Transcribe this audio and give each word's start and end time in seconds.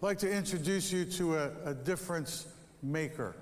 I'd 0.00 0.06
like 0.06 0.18
to 0.18 0.30
introduce 0.30 0.92
you 0.92 1.04
to 1.04 1.38
a, 1.38 1.50
a 1.64 1.74
difference 1.74 2.46
maker, 2.84 3.34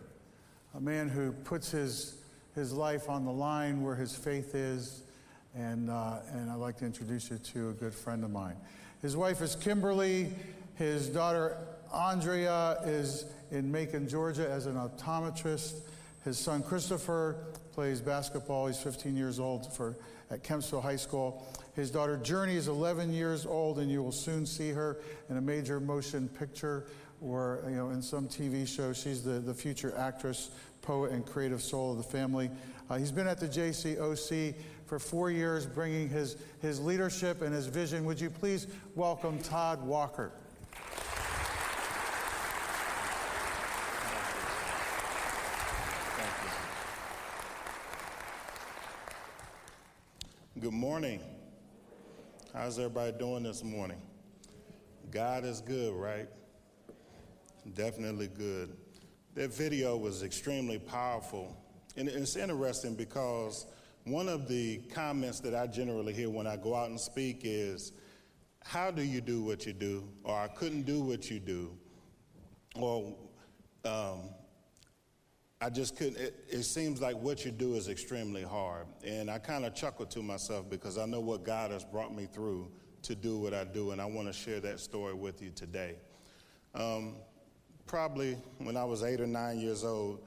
a 0.74 0.80
man 0.80 1.10
who 1.10 1.32
puts 1.32 1.70
his, 1.70 2.14
his 2.54 2.72
life 2.72 3.10
on 3.10 3.26
the 3.26 3.30
line 3.30 3.82
where 3.82 3.94
his 3.94 4.16
faith 4.16 4.54
is. 4.54 5.02
And, 5.54 5.90
uh, 5.90 6.20
and 6.32 6.50
I'd 6.50 6.54
like 6.54 6.78
to 6.78 6.86
introduce 6.86 7.30
you 7.30 7.36
to 7.36 7.68
a 7.68 7.72
good 7.74 7.92
friend 7.92 8.24
of 8.24 8.30
mine. 8.30 8.56
His 9.02 9.18
wife 9.18 9.42
is 9.42 9.54
Kimberly. 9.54 10.32
His 10.76 11.10
daughter 11.10 11.58
Andrea 11.92 12.78
is 12.86 13.26
in 13.50 13.70
Macon, 13.70 14.08
Georgia, 14.08 14.48
as 14.48 14.64
an 14.64 14.76
optometrist. 14.76 15.80
His 16.26 16.38
son 16.38 16.64
Christopher 16.64 17.36
plays 17.72 18.00
basketball. 18.00 18.66
He's 18.66 18.80
15 18.80 19.16
years 19.16 19.38
old 19.38 19.72
for, 19.72 19.96
at 20.28 20.42
Kempsville 20.42 20.82
High 20.82 20.96
School. 20.96 21.46
His 21.76 21.88
daughter 21.88 22.16
Journey 22.16 22.56
is 22.56 22.66
11 22.66 23.12
years 23.12 23.46
old, 23.46 23.78
and 23.78 23.88
you 23.88 24.02
will 24.02 24.10
soon 24.10 24.44
see 24.44 24.70
her 24.70 24.98
in 25.30 25.36
a 25.36 25.40
major 25.40 25.78
motion 25.78 26.28
picture 26.28 26.88
or 27.20 27.62
you 27.68 27.76
know 27.76 27.90
in 27.90 28.02
some 28.02 28.26
TV 28.26 28.66
show. 28.66 28.92
She's 28.92 29.22
the, 29.22 29.38
the 29.38 29.54
future 29.54 29.94
actress, 29.96 30.50
poet, 30.82 31.12
and 31.12 31.24
creative 31.24 31.62
soul 31.62 31.92
of 31.92 31.98
the 31.98 32.02
family. 32.02 32.50
Uh, 32.90 32.98
he's 32.98 33.12
been 33.12 33.28
at 33.28 33.38
the 33.38 33.46
JCOC 33.46 34.56
for 34.86 34.98
four 34.98 35.30
years, 35.30 35.64
bringing 35.64 36.08
his, 36.08 36.38
his 36.60 36.80
leadership 36.80 37.40
and 37.40 37.54
his 37.54 37.68
vision. 37.68 38.04
Would 38.04 38.20
you 38.20 38.30
please 38.30 38.66
welcome 38.96 39.38
Todd 39.38 39.80
Walker? 39.86 40.32
Good 50.58 50.72
morning. 50.72 51.20
How's 52.54 52.78
everybody 52.78 53.12
doing 53.18 53.42
this 53.42 53.62
morning? 53.62 54.00
God 55.10 55.44
is 55.44 55.60
good, 55.60 55.92
right? 55.92 56.30
Definitely 57.74 58.28
good. 58.28 58.74
That 59.34 59.52
video 59.52 59.98
was 59.98 60.22
extremely 60.22 60.78
powerful. 60.78 61.54
And 61.98 62.08
it's 62.08 62.36
interesting 62.36 62.94
because 62.94 63.66
one 64.04 64.30
of 64.30 64.48
the 64.48 64.78
comments 64.94 65.40
that 65.40 65.54
I 65.54 65.66
generally 65.66 66.14
hear 66.14 66.30
when 66.30 66.46
I 66.46 66.56
go 66.56 66.74
out 66.74 66.88
and 66.88 66.98
speak 66.98 67.42
is, 67.42 67.92
How 68.64 68.90
do 68.90 69.02
you 69.02 69.20
do 69.20 69.42
what 69.42 69.66
you 69.66 69.74
do? 69.74 70.08
Or 70.24 70.38
I 70.38 70.48
couldn't 70.48 70.84
do 70.84 71.02
what 71.02 71.30
you 71.30 71.38
do. 71.38 71.76
Or 72.76 73.14
um, 73.84 74.30
I 75.60 75.70
just 75.70 75.96
couldn't. 75.96 76.18
It, 76.18 76.44
it, 76.50 76.62
seems 76.64 77.00
like 77.00 77.16
what 77.16 77.44
you 77.46 77.50
do 77.50 77.74
is 77.74 77.88
extremely 77.88 78.42
hard. 78.42 78.86
And 79.04 79.30
I 79.30 79.38
kind 79.38 79.64
of 79.64 79.74
chuckle 79.74 80.04
to 80.06 80.22
myself 80.22 80.68
because 80.68 80.98
I 80.98 81.06
know 81.06 81.20
what 81.20 81.44
God 81.44 81.70
has 81.70 81.82
brought 81.82 82.14
me 82.14 82.26
through 82.26 82.70
to 83.02 83.14
do 83.14 83.38
what 83.38 83.54
I 83.54 83.64
do. 83.64 83.92
And 83.92 84.00
I 84.00 84.04
want 84.04 84.28
to 84.28 84.34
share 84.34 84.60
that 84.60 84.80
story 84.80 85.14
with 85.14 85.40
you 85.40 85.50
today. 85.50 85.96
Um, 86.74 87.14
probably 87.86 88.36
when 88.58 88.76
I 88.76 88.84
was 88.84 89.02
eight 89.02 89.18
or 89.18 89.26
nine 89.26 89.58
years 89.58 89.82
old, 89.82 90.20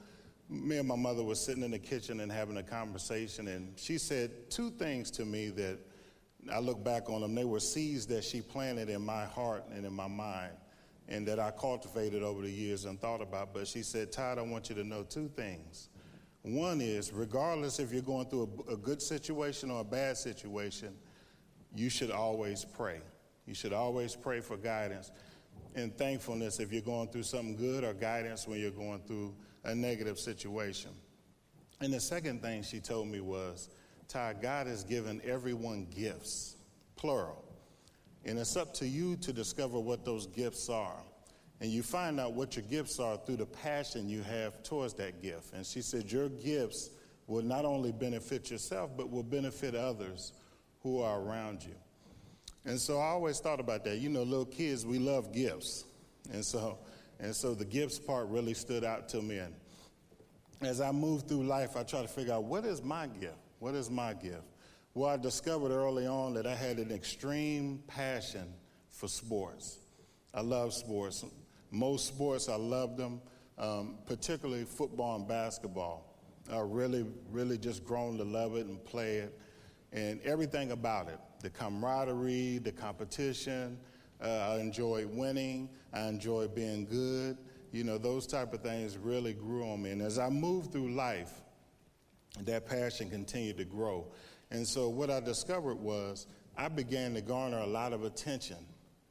me 0.48 0.78
and 0.78 0.88
my 0.88 0.96
mother 0.96 1.22
were 1.22 1.36
sitting 1.36 1.62
in 1.62 1.70
the 1.70 1.78
kitchen 1.78 2.18
and 2.18 2.32
having 2.32 2.56
a 2.56 2.62
conversation. 2.64 3.46
And 3.46 3.78
she 3.78 3.98
said 3.98 4.50
two 4.50 4.70
things 4.70 5.12
to 5.12 5.24
me 5.24 5.50
that 5.50 5.78
I 6.52 6.58
look 6.58 6.82
back 6.82 7.08
on 7.08 7.20
them. 7.20 7.36
They 7.36 7.44
were 7.44 7.60
seeds 7.60 8.04
that 8.06 8.24
she 8.24 8.40
planted 8.40 8.88
in 8.88 9.02
my 9.02 9.26
heart 9.26 9.62
and 9.72 9.86
in 9.86 9.92
my 9.92 10.08
mind 10.08 10.54
and 11.10 11.26
that 11.26 11.38
I 11.38 11.50
cultivated 11.50 12.22
over 12.22 12.42
the 12.42 12.50
years 12.50 12.84
and 12.84 12.98
thought 13.00 13.20
about. 13.20 13.52
But 13.52 13.66
she 13.66 13.82
said, 13.82 14.12
Todd, 14.12 14.38
I 14.38 14.42
want 14.42 14.68
you 14.68 14.76
to 14.76 14.84
know 14.84 15.02
two 15.02 15.28
things. 15.28 15.88
One 16.42 16.80
is, 16.80 17.12
regardless 17.12 17.78
if 17.80 17.92
you're 17.92 18.00
going 18.00 18.26
through 18.26 18.64
a, 18.68 18.72
a 18.74 18.76
good 18.76 19.02
situation 19.02 19.70
or 19.70 19.80
a 19.80 19.84
bad 19.84 20.16
situation, 20.16 20.94
you 21.74 21.90
should 21.90 22.10
always 22.10 22.64
pray. 22.64 23.00
You 23.46 23.54
should 23.54 23.72
always 23.72 24.14
pray 24.16 24.40
for 24.40 24.56
guidance 24.56 25.10
and 25.74 25.96
thankfulness 25.96 26.60
if 26.60 26.72
you're 26.72 26.82
going 26.82 27.08
through 27.08 27.24
something 27.24 27.56
good 27.56 27.84
or 27.84 27.92
guidance 27.92 28.46
when 28.46 28.60
you're 28.60 28.70
going 28.70 29.00
through 29.06 29.34
a 29.64 29.74
negative 29.74 30.18
situation. 30.18 30.90
And 31.80 31.92
the 31.92 32.00
second 32.00 32.42
thing 32.42 32.62
she 32.62 32.80
told 32.80 33.08
me 33.08 33.20
was, 33.20 33.68
Todd, 34.08 34.42
God 34.42 34.66
has 34.66 34.84
given 34.84 35.20
everyone 35.24 35.86
gifts, 35.94 36.56
plural. 36.96 37.44
And 38.24 38.38
it's 38.38 38.56
up 38.56 38.74
to 38.74 38.86
you 38.86 39.16
to 39.16 39.32
discover 39.32 39.78
what 39.78 40.04
those 40.04 40.26
gifts 40.26 40.68
are. 40.68 41.02
And 41.60 41.70
you 41.70 41.82
find 41.82 42.18
out 42.18 42.32
what 42.32 42.56
your 42.56 42.64
gifts 42.64 42.98
are 42.98 43.16
through 43.18 43.36
the 43.36 43.46
passion 43.46 44.08
you 44.08 44.22
have 44.22 44.62
towards 44.62 44.94
that 44.94 45.22
gift. 45.22 45.52
And 45.52 45.64
she 45.64 45.82
said, 45.82 46.10
Your 46.10 46.28
gifts 46.28 46.90
will 47.26 47.42
not 47.42 47.64
only 47.64 47.92
benefit 47.92 48.50
yourself, 48.50 48.90
but 48.96 49.10
will 49.10 49.22
benefit 49.22 49.74
others 49.74 50.32
who 50.82 51.02
are 51.02 51.20
around 51.20 51.62
you. 51.62 51.74
And 52.64 52.80
so 52.80 52.98
I 52.98 53.08
always 53.08 53.40
thought 53.40 53.60
about 53.60 53.84
that. 53.84 53.98
You 53.98 54.08
know, 54.08 54.22
little 54.22 54.46
kids, 54.46 54.84
we 54.84 54.98
love 54.98 55.32
gifts. 55.32 55.84
And 56.32 56.44
so, 56.44 56.78
and 57.18 57.34
so 57.34 57.54
the 57.54 57.64
gifts 57.64 57.98
part 57.98 58.28
really 58.28 58.54
stood 58.54 58.84
out 58.84 59.08
to 59.10 59.22
me. 59.22 59.38
And 59.38 59.54
as 60.62 60.80
I 60.80 60.92
move 60.92 61.22
through 61.22 61.44
life, 61.44 61.76
I 61.76 61.82
try 61.82 62.02
to 62.02 62.08
figure 62.08 62.34
out 62.34 62.44
what 62.44 62.64
is 62.64 62.82
my 62.82 63.06
gift? 63.06 63.34
What 63.58 63.74
is 63.74 63.90
my 63.90 64.14
gift? 64.14 64.44
Well, 65.00 65.08
I 65.08 65.16
discovered 65.16 65.70
early 65.70 66.06
on 66.06 66.34
that 66.34 66.46
I 66.46 66.54
had 66.54 66.76
an 66.76 66.92
extreme 66.92 67.82
passion 67.86 68.52
for 68.90 69.08
sports. 69.08 69.78
I 70.34 70.42
love 70.42 70.74
sports. 70.74 71.24
Most 71.70 72.06
sports, 72.06 72.50
I 72.50 72.56
love 72.56 72.98
them, 72.98 73.22
um, 73.56 73.96
particularly 74.04 74.64
football 74.64 75.16
and 75.16 75.26
basketball. 75.26 76.18
I 76.52 76.58
really, 76.58 77.06
really 77.30 77.56
just 77.56 77.82
grown 77.82 78.18
to 78.18 78.24
love 78.24 78.56
it 78.56 78.66
and 78.66 78.84
play 78.84 79.16
it 79.16 79.40
and 79.90 80.20
everything 80.20 80.72
about 80.72 81.08
it 81.08 81.18
the 81.40 81.48
camaraderie, 81.48 82.58
the 82.58 82.72
competition. 82.72 83.78
Uh, 84.22 84.50
I 84.50 84.58
enjoy 84.58 85.06
winning, 85.06 85.70
I 85.94 86.08
enjoy 86.08 86.48
being 86.48 86.84
good. 86.84 87.38
You 87.72 87.84
know, 87.84 87.96
those 87.96 88.26
type 88.26 88.52
of 88.52 88.60
things 88.60 88.98
really 88.98 89.32
grew 89.32 89.66
on 89.66 89.80
me. 89.80 89.92
And 89.92 90.02
as 90.02 90.18
I 90.18 90.28
moved 90.28 90.72
through 90.72 90.90
life, 90.90 91.40
that 92.44 92.66
passion 92.66 93.08
continued 93.08 93.56
to 93.56 93.64
grow. 93.64 94.06
And 94.50 94.66
so 94.66 94.88
what 94.88 95.10
I 95.10 95.20
discovered 95.20 95.76
was 95.76 96.26
I 96.56 96.68
began 96.68 97.14
to 97.14 97.20
garner 97.20 97.58
a 97.58 97.66
lot 97.66 97.92
of 97.92 98.04
attention 98.04 98.58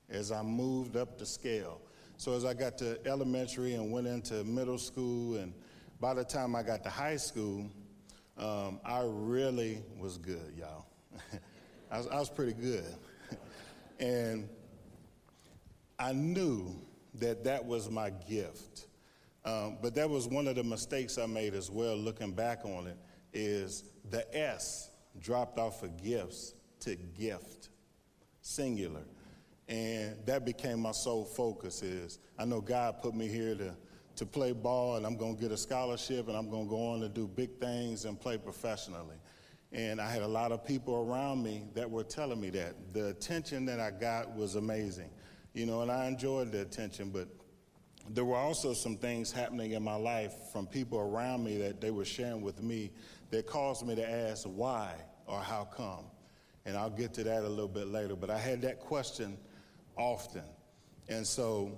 as 0.09 0.31
I 0.31 0.41
moved 0.41 0.97
up 0.97 1.17
the 1.17 1.25
scale. 1.25 1.81
So 2.17 2.33
as 2.33 2.43
I 2.43 2.53
got 2.53 2.77
to 2.79 2.99
elementary 3.07 3.75
and 3.75 3.91
went 3.91 4.07
into 4.07 4.43
middle 4.43 4.77
school, 4.77 5.37
and 5.37 5.53
by 6.01 6.13
the 6.13 6.23
time 6.23 6.55
I 6.55 6.63
got 6.63 6.83
to 6.83 6.89
high 6.89 7.15
school, 7.15 7.69
um, 8.37 8.79
I 8.83 9.03
really 9.05 9.81
was 9.97 10.17
good, 10.17 10.53
y'all. 10.57 10.85
I, 11.91 11.97
was, 11.97 12.07
I 12.07 12.15
was 12.19 12.29
pretty 12.29 12.53
good. 12.53 12.85
and 13.99 14.49
I 15.97 16.11
knew 16.11 16.75
that 17.15 17.43
that 17.45 17.65
was 17.65 17.89
my 17.89 18.09
gift. 18.09 18.87
Um, 19.45 19.77
but 19.81 19.95
that 19.95 20.09
was 20.09 20.27
one 20.27 20.47
of 20.47 20.55
the 20.55 20.63
mistakes 20.63 21.17
I 21.17 21.25
made 21.25 21.53
as 21.53 21.71
well, 21.71 21.95
looking 21.95 22.33
back 22.33 22.65
on 22.65 22.87
it, 22.87 22.97
is 23.33 23.83
the 24.09 24.25
S 24.37 24.91
dropped 25.21 25.59
off 25.59 25.83
of 25.83 26.01
gifts 26.01 26.53
to 26.81 26.95
gift, 26.95 27.69
singular. 28.41 29.03
And 29.67 30.15
that 30.25 30.45
became 30.45 30.79
my 30.79 30.91
sole 30.91 31.25
focus 31.25 31.83
is 31.83 32.19
I 32.37 32.45
know 32.45 32.61
God 32.61 33.01
put 33.01 33.13
me 33.13 33.27
here 33.27 33.55
to, 33.55 33.75
to 34.15 34.25
play 34.25 34.51
ball 34.51 34.95
and 34.95 35.05
I'm 35.05 35.15
going 35.15 35.35
to 35.35 35.41
get 35.41 35.51
a 35.51 35.57
scholarship 35.57 36.27
and 36.27 36.35
I'm 36.35 36.49
going 36.49 36.65
to 36.65 36.69
go 36.69 36.87
on 36.87 37.01
to 37.01 37.09
do 37.09 37.27
big 37.27 37.59
things 37.59 38.05
and 38.05 38.19
play 38.19 38.37
professionally. 38.37 39.17
And 39.71 40.01
I 40.01 40.09
had 40.09 40.23
a 40.23 40.27
lot 40.27 40.51
of 40.51 40.65
people 40.65 40.95
around 40.95 41.43
me 41.43 41.65
that 41.75 41.89
were 41.89 42.03
telling 42.03 42.41
me 42.41 42.49
that. 42.51 42.93
The 42.93 43.09
attention 43.09 43.65
that 43.65 43.79
I 43.79 43.91
got 43.91 44.35
was 44.35 44.55
amazing. 44.55 45.11
You 45.53 45.67
know, 45.67 45.81
and 45.81 45.91
I 45.91 46.07
enjoyed 46.07 46.51
the 46.51 46.61
attention, 46.61 47.11
but 47.11 47.27
there 48.09 48.25
were 48.25 48.37
also 48.37 48.73
some 48.73 48.97
things 48.97 49.31
happening 49.31 49.73
in 49.73 49.83
my 49.83 49.95
life 49.95 50.33
from 50.51 50.65
people 50.65 50.99
around 50.99 51.43
me 51.43 51.57
that 51.57 51.79
they 51.79 51.91
were 51.91 52.05
sharing 52.05 52.41
with 52.41 52.63
me 52.63 52.91
that 53.29 53.45
caused 53.45 53.85
me 53.85 53.95
to 53.95 54.09
ask 54.09 54.43
why 54.45 54.93
or 55.25 55.39
how 55.39 55.65
come. 55.65 56.05
And 56.65 56.77
I'll 56.77 56.89
get 56.89 57.13
to 57.15 57.23
that 57.23 57.43
a 57.43 57.49
little 57.49 57.67
bit 57.67 57.87
later. 57.87 58.15
But 58.15 58.29
I 58.29 58.37
had 58.37 58.61
that 58.63 58.79
question 58.79 59.37
often. 59.95 60.43
And 61.07 61.25
so 61.25 61.77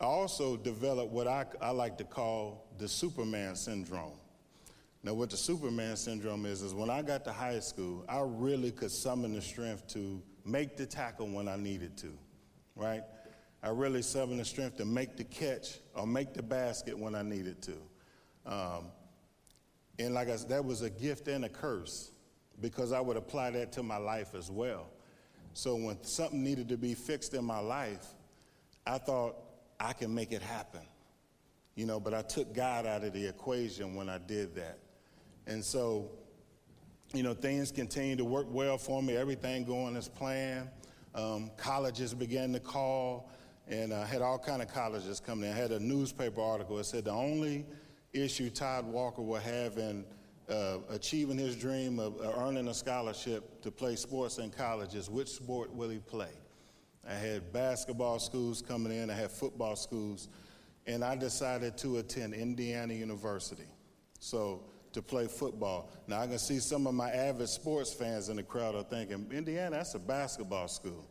I 0.00 0.04
also 0.04 0.56
developed 0.56 1.12
what 1.12 1.26
I, 1.26 1.46
I 1.60 1.70
like 1.70 1.98
to 1.98 2.04
call 2.04 2.66
the 2.78 2.88
Superman 2.88 3.56
syndrome. 3.56 4.18
Now, 5.04 5.14
what 5.14 5.30
the 5.30 5.36
Superman 5.36 5.96
syndrome 5.96 6.46
is, 6.46 6.62
is 6.62 6.74
when 6.74 6.88
I 6.88 7.02
got 7.02 7.24
to 7.24 7.32
high 7.32 7.58
school, 7.58 8.04
I 8.08 8.22
really 8.24 8.70
could 8.70 8.92
summon 8.92 9.32
the 9.32 9.42
strength 9.42 9.88
to 9.88 10.22
make 10.44 10.76
the 10.76 10.86
tackle 10.86 11.26
when 11.26 11.48
I 11.48 11.56
needed 11.56 11.96
to, 11.98 12.16
right? 12.76 13.02
I 13.64 13.68
really 13.68 14.02
summoned 14.02 14.40
the 14.40 14.44
strength 14.44 14.76
to 14.78 14.84
make 14.84 15.16
the 15.16 15.24
catch 15.24 15.78
or 15.94 16.06
make 16.06 16.34
the 16.34 16.42
basket 16.42 16.98
when 16.98 17.14
I 17.14 17.22
needed 17.22 17.62
to. 17.62 17.72
Um, 18.44 18.86
and 19.98 20.14
like 20.14 20.28
I 20.28 20.36
said, 20.36 20.48
that 20.50 20.64
was 20.64 20.82
a 20.82 20.90
gift 20.90 21.28
and 21.28 21.44
a 21.44 21.48
curse 21.48 22.10
because 22.60 22.92
I 22.92 23.00
would 23.00 23.16
apply 23.16 23.50
that 23.50 23.72
to 23.72 23.82
my 23.82 23.96
life 23.96 24.34
as 24.34 24.50
well. 24.50 24.88
So 25.54 25.74
when 25.76 26.02
something 26.02 26.42
needed 26.42 26.68
to 26.70 26.76
be 26.76 26.94
fixed 26.94 27.34
in 27.34 27.44
my 27.44 27.58
life, 27.58 28.06
I 28.86 28.98
thought 28.98 29.36
I 29.78 29.92
can 29.92 30.14
make 30.14 30.32
it 30.32 30.42
happen. 30.42 30.82
You 31.74 31.86
know, 31.86 32.00
but 32.00 32.14
I 32.14 32.22
took 32.22 32.54
God 32.54 32.86
out 32.86 33.02
of 33.02 33.12
the 33.12 33.26
equation 33.26 33.94
when 33.94 34.08
I 34.08 34.18
did 34.18 34.54
that. 34.56 34.78
And 35.46 35.64
so, 35.64 36.10
you 37.14 37.22
know, 37.22 37.34
things 37.34 37.70
continued 37.70 38.18
to 38.18 38.24
work 38.24 38.46
well 38.50 38.78
for 38.78 39.02
me, 39.02 39.16
everything 39.16 39.64
going 39.64 39.96
as 39.96 40.08
planned. 40.08 40.68
Um, 41.14 41.50
colleges 41.56 42.14
began 42.14 42.52
to 42.52 42.60
call, 42.60 43.30
and 43.68 43.92
I 43.92 44.06
had 44.06 44.22
all 44.22 44.38
kind 44.38 44.62
of 44.62 44.72
colleges 44.72 45.20
coming 45.20 45.50
in. 45.50 45.56
I 45.56 45.58
had 45.58 45.72
a 45.72 45.80
newspaper 45.80 46.40
article. 46.40 46.76
that 46.76 46.84
said 46.84 47.04
the 47.04 47.12
only 47.12 47.66
issue 48.12 48.50
Todd 48.50 48.86
Walker 48.86 49.22
will 49.22 49.40
have 49.40 49.78
in 49.78 50.04
uh, 50.48 50.78
achieving 50.90 51.38
his 51.38 51.56
dream 51.56 51.98
of 51.98 52.20
uh, 52.20 52.32
earning 52.36 52.68
a 52.68 52.74
scholarship 52.74 53.62
to 53.62 53.70
play 53.70 53.96
sports 53.96 54.38
in 54.38 54.50
college 54.50 54.94
is 54.94 55.08
which 55.08 55.28
sport 55.28 55.74
will 55.74 55.88
he 55.88 55.98
play? 55.98 56.32
I 57.08 57.14
had 57.14 57.52
basketball 57.52 58.18
schools 58.18 58.62
coming 58.62 58.92
in, 58.92 59.10
I 59.10 59.14
had 59.14 59.30
football 59.30 59.76
schools, 59.76 60.28
and 60.86 61.04
I 61.04 61.16
decided 61.16 61.76
to 61.78 61.98
attend 61.98 62.34
Indiana 62.34 62.94
University. 62.94 63.66
So 64.20 64.64
to 64.92 65.02
play 65.02 65.26
football. 65.26 65.90
Now 66.06 66.20
I 66.20 66.26
can 66.26 66.38
see 66.38 66.58
some 66.58 66.86
of 66.86 66.94
my 66.94 67.10
avid 67.10 67.48
sports 67.48 67.92
fans 67.92 68.28
in 68.28 68.36
the 68.36 68.42
crowd 68.42 68.74
are 68.74 68.82
thinking, 68.82 69.26
Indiana, 69.32 69.76
that's 69.76 69.94
a 69.94 69.98
basketball 69.98 70.68
school. 70.68 71.08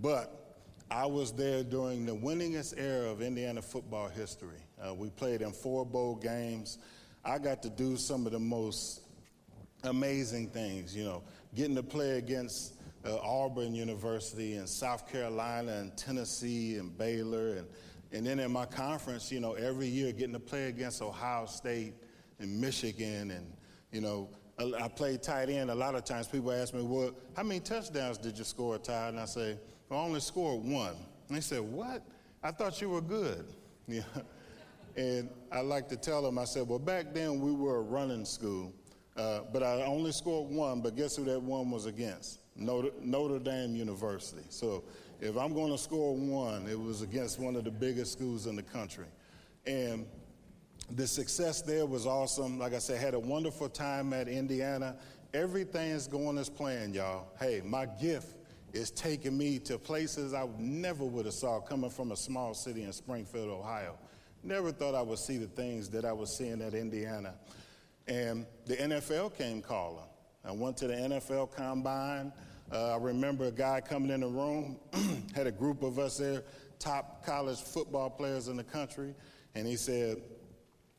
But 0.00 0.58
I 0.90 1.06
was 1.06 1.32
there 1.32 1.62
during 1.62 2.06
the 2.06 2.14
winningest 2.14 2.74
era 2.76 3.10
of 3.10 3.22
Indiana 3.22 3.62
football 3.62 4.08
history. 4.08 4.60
Uh, 4.84 4.94
we 4.94 5.10
played 5.10 5.42
in 5.42 5.52
four 5.52 5.84
bowl 5.84 6.14
games. 6.14 6.78
I 7.24 7.38
got 7.38 7.62
to 7.62 7.70
do 7.70 7.96
some 7.96 8.26
of 8.26 8.32
the 8.32 8.38
most 8.38 9.02
amazing 9.84 10.48
things, 10.48 10.94
you 10.96 11.04
know, 11.04 11.22
getting 11.54 11.76
to 11.76 11.82
play 11.82 12.18
against 12.18 12.74
uh, 13.04 13.18
Auburn 13.18 13.74
University 13.74 14.54
and 14.54 14.68
South 14.68 15.10
Carolina 15.10 15.72
and 15.72 15.96
Tennessee 15.96 16.76
and 16.76 16.96
Baylor. 16.96 17.56
And, 17.56 17.66
and 18.12 18.26
then 18.26 18.38
in 18.38 18.50
my 18.50 18.66
conference, 18.66 19.30
you 19.30 19.40
know, 19.40 19.54
every 19.54 19.86
year 19.86 20.12
getting 20.12 20.32
to 20.32 20.40
play 20.40 20.68
against 20.68 21.02
Ohio 21.02 21.46
State 21.46 21.94
and 22.38 22.60
Michigan. 22.60 23.30
And, 23.30 23.52
you 23.92 24.00
know, 24.00 24.28
I 24.58 24.88
played 24.88 25.22
tight 25.22 25.50
end. 25.50 25.70
A 25.70 25.74
lot 25.74 25.94
of 25.94 26.04
times 26.04 26.26
people 26.26 26.50
ask 26.50 26.74
me, 26.74 26.82
well, 26.82 27.12
how 27.36 27.42
many 27.42 27.60
touchdowns 27.60 28.18
did 28.18 28.36
you 28.36 28.44
score, 28.44 28.78
Todd? 28.78 29.10
And 29.10 29.20
I 29.20 29.24
say, 29.24 29.56
well, 29.88 30.00
I 30.00 30.02
only 30.04 30.20
scored 30.20 30.64
one. 30.64 30.96
And 31.28 31.36
they 31.36 31.40
said, 31.40 31.60
what? 31.60 32.02
I 32.42 32.50
thought 32.50 32.80
you 32.80 32.90
were 32.90 33.00
good. 33.00 33.44
Yeah. 33.90 34.02
And 34.98 35.30
I 35.52 35.60
like 35.60 35.88
to 35.90 35.96
tell 35.96 36.22
them, 36.22 36.38
I 36.38 36.44
said, 36.44 36.66
well, 36.66 36.80
back 36.80 37.14
then 37.14 37.38
we 37.38 37.52
were 37.52 37.76
a 37.76 37.82
running 37.82 38.24
school, 38.24 38.74
uh, 39.16 39.42
but 39.52 39.62
I 39.62 39.84
only 39.84 40.10
scored 40.10 40.50
one, 40.50 40.80
but 40.80 40.96
guess 40.96 41.14
who 41.14 41.24
that 41.26 41.40
one 41.40 41.70
was 41.70 41.86
against? 41.86 42.40
Notre, 42.56 42.90
Notre 43.00 43.38
Dame 43.38 43.76
University. 43.76 44.42
So 44.48 44.82
if 45.20 45.36
I'm 45.36 45.54
going 45.54 45.70
to 45.70 45.78
score 45.78 46.16
one, 46.16 46.66
it 46.66 46.76
was 46.78 47.02
against 47.02 47.38
one 47.38 47.54
of 47.54 47.62
the 47.62 47.70
biggest 47.70 48.10
schools 48.10 48.48
in 48.48 48.56
the 48.56 48.62
country. 48.62 49.06
And 49.68 50.04
the 50.90 51.06
success 51.06 51.62
there 51.62 51.86
was 51.86 52.04
awesome. 52.04 52.58
Like 52.58 52.74
I 52.74 52.78
said, 52.78 53.00
had 53.00 53.14
a 53.14 53.20
wonderful 53.20 53.68
time 53.68 54.12
at 54.12 54.26
Indiana. 54.26 54.96
Everything's 55.32 56.08
going 56.08 56.38
as 56.38 56.50
planned, 56.50 56.96
y'all. 56.96 57.28
Hey, 57.38 57.62
my 57.64 57.86
gift 57.86 58.34
is 58.72 58.90
taking 58.90 59.38
me 59.38 59.60
to 59.60 59.78
places 59.78 60.34
I 60.34 60.48
never 60.58 61.04
would 61.04 61.26
have 61.26 61.34
saw 61.34 61.60
coming 61.60 61.88
from 61.88 62.10
a 62.10 62.16
small 62.16 62.52
city 62.52 62.82
in 62.82 62.92
Springfield, 62.92 63.48
Ohio. 63.48 63.96
Never 64.42 64.72
thought 64.72 64.94
I 64.94 65.02
would 65.02 65.18
see 65.18 65.36
the 65.36 65.46
things 65.46 65.88
that 65.90 66.04
I 66.04 66.12
was 66.12 66.36
seeing 66.36 66.62
at 66.62 66.74
Indiana. 66.74 67.34
And 68.06 68.46
the 68.66 68.76
NFL 68.76 69.36
came 69.36 69.60
calling. 69.60 70.04
I 70.44 70.52
went 70.52 70.76
to 70.78 70.86
the 70.86 70.94
NFL 70.94 71.54
combine. 71.54 72.32
Uh, 72.72 72.94
I 72.94 72.96
remember 72.98 73.46
a 73.46 73.50
guy 73.50 73.80
coming 73.80 74.10
in 74.10 74.20
the 74.20 74.28
room, 74.28 74.78
had 75.34 75.46
a 75.46 75.52
group 75.52 75.82
of 75.82 75.98
us 75.98 76.18
there, 76.18 76.42
top 76.78 77.24
college 77.24 77.60
football 77.60 78.10
players 78.10 78.48
in 78.48 78.56
the 78.56 78.64
country, 78.64 79.14
and 79.54 79.66
he 79.66 79.76
said, 79.76 80.18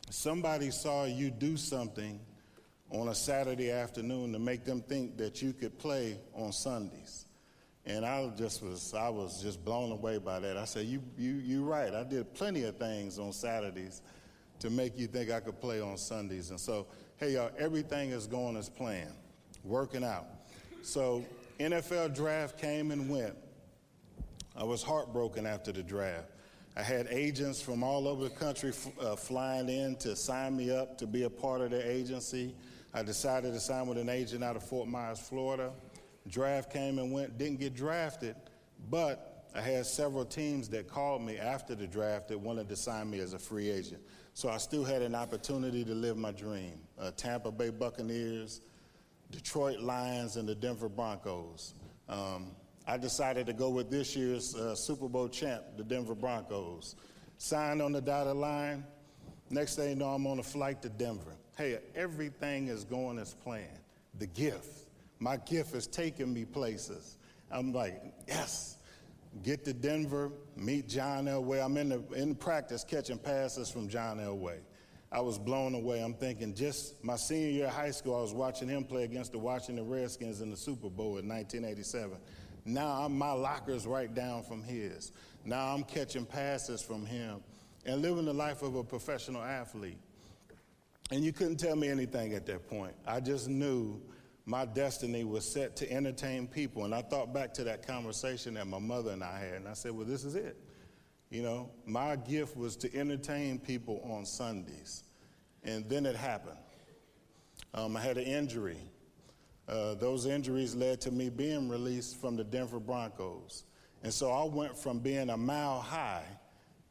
Somebody 0.09 0.71
saw 0.71 1.05
you 1.05 1.29
do 1.29 1.55
something 1.55 2.19
on 2.89 3.09
a 3.09 3.15
Saturday 3.15 3.69
afternoon 3.69 4.33
to 4.33 4.39
make 4.39 4.65
them 4.65 4.81
think 4.81 5.17
that 5.17 5.41
you 5.41 5.53
could 5.53 5.77
play 5.77 6.19
on 6.33 6.51
Sundays. 6.51 7.25
And 7.89 8.05
I 8.05 8.29
just 8.37 8.61
was, 8.61 8.93
I 8.93 9.09
was 9.09 9.41
just 9.41 9.65
blown 9.65 9.91
away 9.91 10.19
by 10.19 10.39
that. 10.39 10.57
I 10.57 10.65
said, 10.65 10.85
you, 10.85 11.01
you, 11.17 11.31
you're 11.43 11.63
right. 11.63 11.91
I 11.91 12.03
did 12.03 12.31
plenty 12.35 12.63
of 12.65 12.77
things 12.77 13.17
on 13.17 13.33
Saturdays 13.33 14.03
to 14.59 14.69
make 14.69 14.95
you 14.95 15.07
think 15.07 15.31
I 15.31 15.39
could 15.39 15.59
play 15.59 15.81
on 15.81 15.97
Sundays. 15.97 16.51
And 16.51 16.59
so, 16.59 16.85
hey, 17.17 17.31
y'all, 17.31 17.49
everything 17.57 18.11
is 18.11 18.27
going 18.27 18.57
as 18.57 18.69
planned, 18.69 19.15
working 19.63 20.03
out. 20.03 20.27
So 20.83 21.25
NFL 21.59 22.13
draft 22.13 22.59
came 22.59 22.91
and 22.91 23.09
went. 23.09 23.35
I 24.55 24.65
was 24.65 24.83
heartbroken 24.83 25.47
after 25.47 25.71
the 25.71 25.81
draft. 25.81 26.27
I 26.77 26.83
had 26.83 27.07
agents 27.09 27.59
from 27.59 27.81
all 27.81 28.07
over 28.07 28.25
the 28.25 28.29
country 28.29 28.71
uh, 29.01 29.15
flying 29.15 29.67
in 29.67 29.95
to 29.97 30.15
sign 30.15 30.55
me 30.55 30.69
up 30.69 30.95
to 30.99 31.07
be 31.07 31.23
a 31.23 31.29
part 31.29 31.61
of 31.61 31.71
their 31.71 31.81
agency. 31.81 32.53
I 32.93 33.01
decided 33.01 33.51
to 33.53 33.59
sign 33.59 33.87
with 33.87 33.97
an 33.97 34.09
agent 34.09 34.43
out 34.43 34.55
of 34.55 34.63
Fort 34.63 34.87
Myers, 34.87 35.19
Florida. 35.19 35.71
Draft 36.27 36.71
came 36.71 36.99
and 36.99 37.11
went, 37.11 37.37
didn't 37.37 37.59
get 37.59 37.75
drafted, 37.75 38.35
but 38.89 39.47
I 39.55 39.61
had 39.61 39.85
several 39.85 40.25
teams 40.25 40.69
that 40.69 40.87
called 40.87 41.21
me 41.21 41.37
after 41.37 41.73
the 41.73 41.87
draft 41.87 42.27
that 42.27 42.39
wanted 42.39 42.69
to 42.69 42.75
sign 42.75 43.09
me 43.09 43.19
as 43.19 43.33
a 43.33 43.39
free 43.39 43.69
agent. 43.69 44.01
So 44.33 44.49
I 44.49 44.57
still 44.57 44.83
had 44.83 45.01
an 45.01 45.15
opportunity 45.15 45.83
to 45.83 45.93
live 45.93 46.17
my 46.17 46.31
dream. 46.31 46.79
Uh, 46.99 47.11
Tampa 47.11 47.51
Bay 47.51 47.69
Buccaneers, 47.71 48.61
Detroit 49.31 49.79
Lions 49.79 50.37
and 50.37 50.47
the 50.47 50.55
Denver 50.55 50.89
Broncos. 50.89 51.73
Um, 52.07 52.51
I 52.87 52.97
decided 52.97 53.45
to 53.47 53.53
go 53.53 53.69
with 53.69 53.89
this 53.89 54.15
year's 54.15 54.55
uh, 54.55 54.75
Super 54.75 55.07
Bowl 55.07 55.29
champ, 55.29 55.63
the 55.77 55.83
Denver 55.83 56.15
Broncos. 56.15 56.95
Signed 57.37 57.81
on 57.81 57.91
the 57.91 58.01
dotted 58.01 58.35
line. 58.35 58.83
Next 59.49 59.75
thing 59.75 59.89
you 59.89 59.95
know, 59.95 60.09
I'm 60.09 60.27
on 60.27 60.39
a 60.39 60.43
flight 60.43 60.81
to 60.83 60.89
Denver. 60.89 61.35
Hey, 61.57 61.79
everything 61.95 62.67
is 62.67 62.83
going 62.83 63.19
as 63.19 63.33
planned. 63.33 63.67
The 64.17 64.27
gift. 64.27 64.88
My 65.19 65.37
gift 65.37 65.75
is 65.75 65.87
taking 65.87 66.33
me 66.33 66.45
places. 66.45 67.17
I'm 67.51 67.73
like, 67.73 68.01
yes. 68.27 68.77
Get 69.43 69.63
to 69.65 69.73
Denver, 69.73 70.31
meet 70.55 70.87
John 70.87 71.25
Elway. 71.25 71.63
I'm 71.63 71.77
in, 71.77 71.89
the, 71.89 72.03
in 72.13 72.33
practice 72.35 72.83
catching 72.83 73.19
passes 73.19 73.69
from 73.69 73.87
John 73.87 74.17
Elway. 74.17 74.57
I 75.11 75.21
was 75.21 75.37
blown 75.37 75.75
away. 75.75 76.01
I'm 76.01 76.13
thinking 76.13 76.53
just 76.53 77.03
my 77.03 77.15
senior 77.15 77.49
year 77.49 77.67
of 77.67 77.73
high 77.73 77.91
school, 77.91 78.15
I 78.15 78.21
was 78.21 78.33
watching 78.33 78.67
him 78.67 78.83
play 78.83 79.03
against 79.03 79.31
the 79.31 79.39
Washington 79.39 79.87
Redskins 79.87 80.41
in 80.41 80.49
the 80.49 80.57
Super 80.57 80.89
Bowl 80.89 81.17
in 81.17 81.27
1987. 81.27 82.17
Now 82.65 82.87
I'm, 83.03 83.17
my 83.17 83.31
locker's 83.31 83.87
right 83.87 84.13
down 84.13 84.43
from 84.43 84.61
his. 84.61 85.11
Now 85.45 85.73
I'm 85.73 85.83
catching 85.83 86.25
passes 86.25 86.81
from 86.81 87.05
him 87.05 87.41
and 87.85 88.01
living 88.01 88.25
the 88.25 88.33
life 88.33 88.61
of 88.61 88.75
a 88.75 88.83
professional 88.83 89.41
athlete. 89.41 89.97
And 91.11 91.23
you 91.23 91.33
couldn't 91.33 91.57
tell 91.57 91.75
me 91.75 91.87
anything 91.87 92.33
at 92.33 92.45
that 92.45 92.69
point. 92.69 92.93
I 93.07 93.19
just 93.19 93.47
knew 93.47 93.99
my 94.49 94.65
destiny 94.65 95.23
was 95.23 95.45
set 95.45 95.75
to 95.75 95.91
entertain 95.91 96.47
people. 96.47 96.83
And 96.83 96.95
I 96.95 97.03
thought 97.03 97.31
back 97.31 97.53
to 97.53 97.63
that 97.65 97.85
conversation 97.85 98.55
that 98.55 98.65
my 98.65 98.79
mother 98.79 99.11
and 99.11 99.23
I 99.23 99.37
had, 99.37 99.53
and 99.53 99.67
I 99.67 99.73
said, 99.73 99.91
well, 99.91 100.07
this 100.07 100.23
is 100.23 100.33
it. 100.33 100.57
You 101.29 101.43
know, 101.43 101.69
my 101.85 102.15
gift 102.15 102.57
was 102.57 102.75
to 102.77 102.95
entertain 102.95 103.59
people 103.59 104.01
on 104.03 104.25
Sundays. 104.25 105.03
And 105.63 105.87
then 105.87 106.07
it 106.07 106.15
happened. 106.15 106.57
Um, 107.75 107.95
I 107.95 108.01
had 108.01 108.17
an 108.17 108.23
injury. 108.23 108.79
Uh, 109.67 109.93
those 109.93 110.25
injuries 110.25 110.73
led 110.73 110.99
to 111.01 111.11
me 111.11 111.29
being 111.29 111.69
released 111.69 112.19
from 112.19 112.35
the 112.35 112.43
Denver 112.43 112.79
Broncos. 112.79 113.65
And 114.01 114.11
so 114.11 114.31
I 114.31 114.45
went 114.45 114.75
from 114.75 114.97
being 114.97 115.29
a 115.29 115.37
mile 115.37 115.79
high 115.79 116.25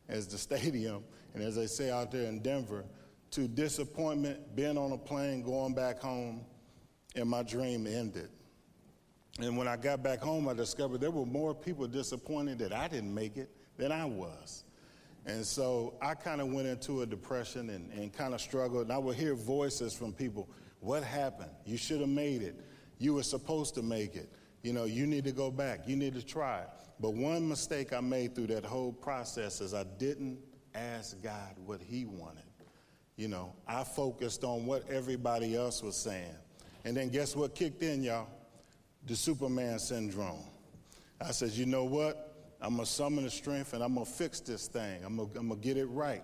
as 0.08 0.28
the 0.28 0.38
stadium, 0.38 1.02
and 1.34 1.42
as 1.42 1.56
they 1.56 1.66
say 1.66 1.90
out 1.90 2.12
there 2.12 2.28
in 2.28 2.38
Denver, 2.38 2.84
to 3.32 3.48
disappointment, 3.48 4.54
being 4.54 4.78
on 4.78 4.92
a 4.92 4.96
plane, 4.96 5.42
going 5.42 5.74
back 5.74 5.98
home, 5.98 6.44
and 7.18 7.28
my 7.28 7.42
dream 7.42 7.86
ended. 7.86 8.30
And 9.40 9.56
when 9.56 9.68
I 9.68 9.76
got 9.76 10.02
back 10.02 10.20
home, 10.20 10.48
I 10.48 10.54
discovered 10.54 11.00
there 11.00 11.10
were 11.10 11.26
more 11.26 11.54
people 11.54 11.86
disappointed 11.86 12.58
that 12.58 12.72
I 12.72 12.88
didn't 12.88 13.14
make 13.14 13.36
it 13.36 13.50
than 13.76 13.92
I 13.92 14.04
was. 14.04 14.64
And 15.26 15.44
so 15.44 15.94
I 16.00 16.14
kind 16.14 16.40
of 16.40 16.48
went 16.48 16.66
into 16.66 17.02
a 17.02 17.06
depression 17.06 17.70
and, 17.70 17.92
and 17.92 18.12
kind 18.12 18.34
of 18.34 18.40
struggled. 18.40 18.84
And 18.84 18.92
I 18.92 18.98
would 18.98 19.16
hear 19.16 19.34
voices 19.34 19.94
from 19.94 20.12
people 20.12 20.48
What 20.80 21.02
happened? 21.02 21.50
You 21.64 21.76
should 21.76 22.00
have 22.00 22.08
made 22.08 22.42
it. 22.42 22.58
You 22.98 23.14
were 23.14 23.22
supposed 23.22 23.74
to 23.74 23.82
make 23.82 24.16
it. 24.16 24.32
You 24.62 24.72
know, 24.72 24.84
you 24.84 25.06
need 25.06 25.24
to 25.24 25.32
go 25.32 25.50
back. 25.50 25.86
You 25.86 25.96
need 25.96 26.14
to 26.14 26.24
try. 26.24 26.64
But 27.00 27.14
one 27.14 27.48
mistake 27.48 27.92
I 27.92 28.00
made 28.00 28.34
through 28.34 28.48
that 28.48 28.64
whole 28.64 28.92
process 28.92 29.60
is 29.60 29.72
I 29.72 29.84
didn't 29.98 30.38
ask 30.74 31.20
God 31.22 31.54
what 31.64 31.80
He 31.80 32.04
wanted. 32.06 32.42
You 33.16 33.28
know, 33.28 33.52
I 33.66 33.84
focused 33.84 34.44
on 34.44 34.66
what 34.66 34.88
everybody 34.88 35.56
else 35.56 35.82
was 35.82 35.96
saying. 35.96 36.36
And 36.88 36.96
then 36.96 37.10
guess 37.10 37.36
what 37.36 37.54
kicked 37.54 37.82
in, 37.82 38.02
y'all? 38.02 38.28
The 39.04 39.14
Superman 39.14 39.78
syndrome. 39.78 40.42
I 41.20 41.32
said, 41.32 41.50
you 41.50 41.66
know 41.66 41.84
what? 41.84 42.56
I'm 42.62 42.76
going 42.76 42.86
to 42.86 42.90
summon 42.90 43.24
the 43.24 43.30
strength 43.30 43.74
and 43.74 43.84
I'm 43.84 43.92
going 43.92 44.06
to 44.06 44.10
fix 44.10 44.40
this 44.40 44.68
thing. 44.68 45.04
I'm 45.04 45.18
going 45.18 45.50
to 45.50 45.56
get 45.56 45.76
it 45.76 45.84
right. 45.84 46.22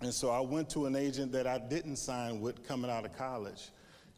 And 0.00 0.14
so 0.14 0.30
I 0.30 0.40
went 0.40 0.70
to 0.70 0.86
an 0.86 0.96
agent 0.96 1.30
that 1.32 1.46
I 1.46 1.58
didn't 1.58 1.96
sign 1.96 2.40
with 2.40 2.66
coming 2.66 2.90
out 2.90 3.04
of 3.04 3.14
college. 3.18 3.68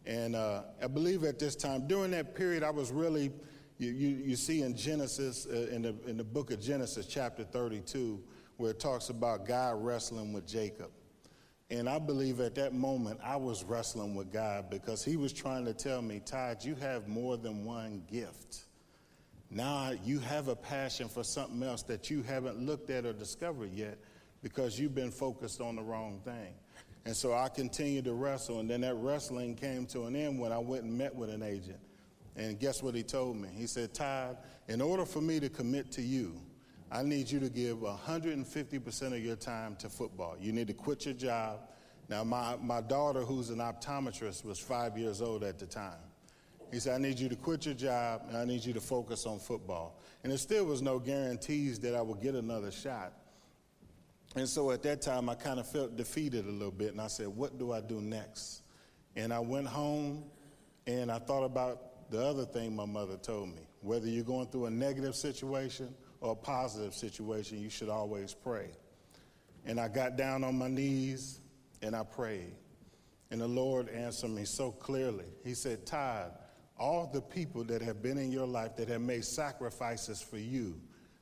And 0.07 0.37
uh, 0.37 0.63
I 0.81 0.87
believe 0.87 1.25
at 1.25 1.41
this 1.41 1.57
time, 1.57 1.89
during 1.89 2.13
that 2.13 2.37
period, 2.37 2.63
I 2.63 2.71
was 2.71 2.93
really, 2.93 3.33
you, 3.79 3.91
you, 3.91 4.09
you 4.11 4.37
see 4.37 4.63
in 4.63 4.77
Genesis, 4.77 5.49
uh, 5.51 5.67
in, 5.73 5.83
the, 5.83 5.97
in 6.07 6.19
the 6.19 6.25
book 6.25 6.53
of 6.53 6.61
Genesis, 6.61 7.07
chapter 7.07 7.43
32, 7.43 8.23
where 8.59 8.71
it 8.71 8.79
talks 8.79 9.09
about 9.09 9.45
God 9.45 9.85
wrestling 9.85 10.33
with 10.33 10.47
Jacob. 10.47 10.93
And 11.73 11.89
I 11.89 11.99
believe 11.99 12.41
at 12.41 12.55
that 12.57 12.75
moment, 12.75 13.19
I 13.25 13.37
was 13.37 13.65
wrestling 13.65 14.15
with 14.15 14.31
God 14.31 14.69
because 14.69 15.03
he 15.03 15.17
was 15.17 15.33
trying 15.33 15.65
to 15.65 15.73
tell 15.73 16.03
me, 16.03 16.21
Todd, 16.21 16.63
you 16.63 16.75
have 16.75 17.09
more 17.09 17.39
than 17.39 17.65
one 17.65 18.03
gift. 18.13 18.65
Now 19.51 19.93
you 20.05 20.19
have 20.19 20.49
a 20.49 20.55
passion 20.55 21.09
for 21.09 21.25
something 21.25 21.63
else 21.63 21.83
that 21.85 22.11
you 22.11 22.23
haven't 22.25 22.59
looked 22.59 22.91
at 22.91 23.07
or 23.07 23.15
discovered 23.15 23.73
yet 23.73 23.99
because 24.43 24.79
you've 24.79 24.95
been 24.95 25.11
focused 25.11 25.63
on 25.63 25.77
the 25.77 25.83
wrong 25.83 26.21
thing. 26.27 26.53
And 27.07 27.17
so 27.17 27.33
I 27.33 27.49
continued 27.49 28.05
to 28.05 28.13
wrestle, 28.13 28.61
and 28.61 28.69
then 28.69 28.83
that 28.83 28.97
wrestling 28.97 29.55
came 29.55 29.87
to 29.87 30.05
an 30.05 30.15
end 30.15 30.39
when 30.39 30.53
I 30.53 30.59
went 30.59 30.85
and 30.85 30.99
met 30.99 31.15
with 31.15 31.31
an 31.31 31.43
agent. 31.43 31.81
And 32.37 32.61
guess 32.61 32.83
what 32.83 32.95
he 32.95 33.03
told 33.03 33.39
me? 33.39 33.49
He 33.51 33.67
said, 33.67 33.95
Todd, 33.95 34.37
in 34.69 34.83
order 34.83 35.07
for 35.07 35.23
me 35.23 35.41
to 35.41 35.49
commit 35.49 35.91
to 35.93 36.03
you, 36.03 36.39
I 36.93 37.03
need 37.03 37.31
you 37.31 37.41
to 37.41 37.49
give 37.49 37.79
150% 37.79 39.03
of 39.07 39.25
your 39.25 39.37
time 39.37 39.77
to 39.77 39.89
football. 39.89 40.37
You 40.39 40.53
need 40.53 40.67
to 40.67 40.75
quit 40.75 41.07
your 41.07 41.15
job. 41.15 41.61
Now, 42.11 42.23
my, 42.23 42.57
my 42.61 42.83
daughter, 42.83 43.21
who's 43.21 43.49
an 43.49 43.61
optometrist, 43.61 44.45
was 44.45 44.59
five 44.59 44.99
years 44.99 45.23
old 45.23 45.43
at 45.43 45.59
the 45.59 45.65
time. 45.65 45.97
He 46.71 46.81
said, 46.81 46.95
I 46.95 46.99
need 46.99 47.19
you 47.19 47.31
to 47.31 47.37
quit 47.37 47.65
your 47.65 47.75
job 47.75 48.25
and 48.29 48.37
I 48.37 48.45
need 48.45 48.63
you 48.63 48.75
to 48.75 48.81
focus 48.81 49.25
on 49.25 49.39
football. 49.39 49.99
And 50.23 50.31
there 50.31 50.39
still 50.39 50.67
was 50.67 50.83
no 50.83 50.99
guarantees 50.99 51.79
that 51.81 51.95
I 51.95 52.03
would 52.03 52.21
get 52.21 52.35
another 52.35 52.71
shot. 52.71 53.15
And 54.37 54.47
so 54.47 54.71
at 54.71 54.83
that 54.83 55.01
time, 55.01 55.31
I 55.31 55.35
kind 55.35 55.61
of 55.61 55.67
felt 55.67 55.97
defeated 55.97 56.45
a 56.47 56.51
little 56.51 56.71
bit. 56.71 56.93
And 56.93 57.01
I 57.01 57.07
said, 57.07 57.29
What 57.29 57.59
do 57.59 57.73
I 57.73 57.81
do 57.81 58.01
next? 58.03 58.63
And 59.17 59.33
I 59.33 59.39
went 59.41 59.67
home 59.67 60.25
and 60.87 61.11
I 61.11 61.19
thought 61.19 61.45
about 61.45 62.11
the 62.11 62.23
other 62.23 62.45
thing 62.45 62.77
my 62.77 62.87
mother 62.87 63.17
told 63.17 63.49
me. 63.49 63.67
Whether 63.81 64.09
you're 64.09 64.25
going 64.25 64.47
through 64.47 64.67
a 64.67 64.71
negative 64.71 65.15
situation 65.15 65.95
or 66.23 66.33
a 66.33 66.37
positive 66.37 66.95
situation, 66.95 67.61
you 67.61 67.69
should 67.69 67.89
always 67.89 68.33
pray. 68.33 68.71
And 69.67 69.79
I 69.79 69.89
got 69.89 70.17
down 70.17 70.45
on 70.45 70.57
my 70.57 70.69
knees 70.69 71.41
and 71.83 71.95
I 71.95 72.05
prayed. 72.05 72.55
And 73.31 73.41
the 73.41 73.49
Lord 73.49 73.89
answered 73.89 74.31
me 74.31 74.45
so 74.45 74.71
clearly. 74.71 75.27
He 75.45 75.55
said, 75.55 75.85
Todd, 75.85 76.33
all 76.79 77.11
the 77.13 77.21
people 77.21 77.65
that 77.65 77.83
have 77.83 78.03
been 78.03 78.19
in 78.19 78.31
your 78.31 78.47
life 78.47 78.77
that 78.77 78.89
have 78.89 79.01
made 79.01 79.25
sacrifices 79.25 80.23
for 80.23 80.39
you 80.39 80.81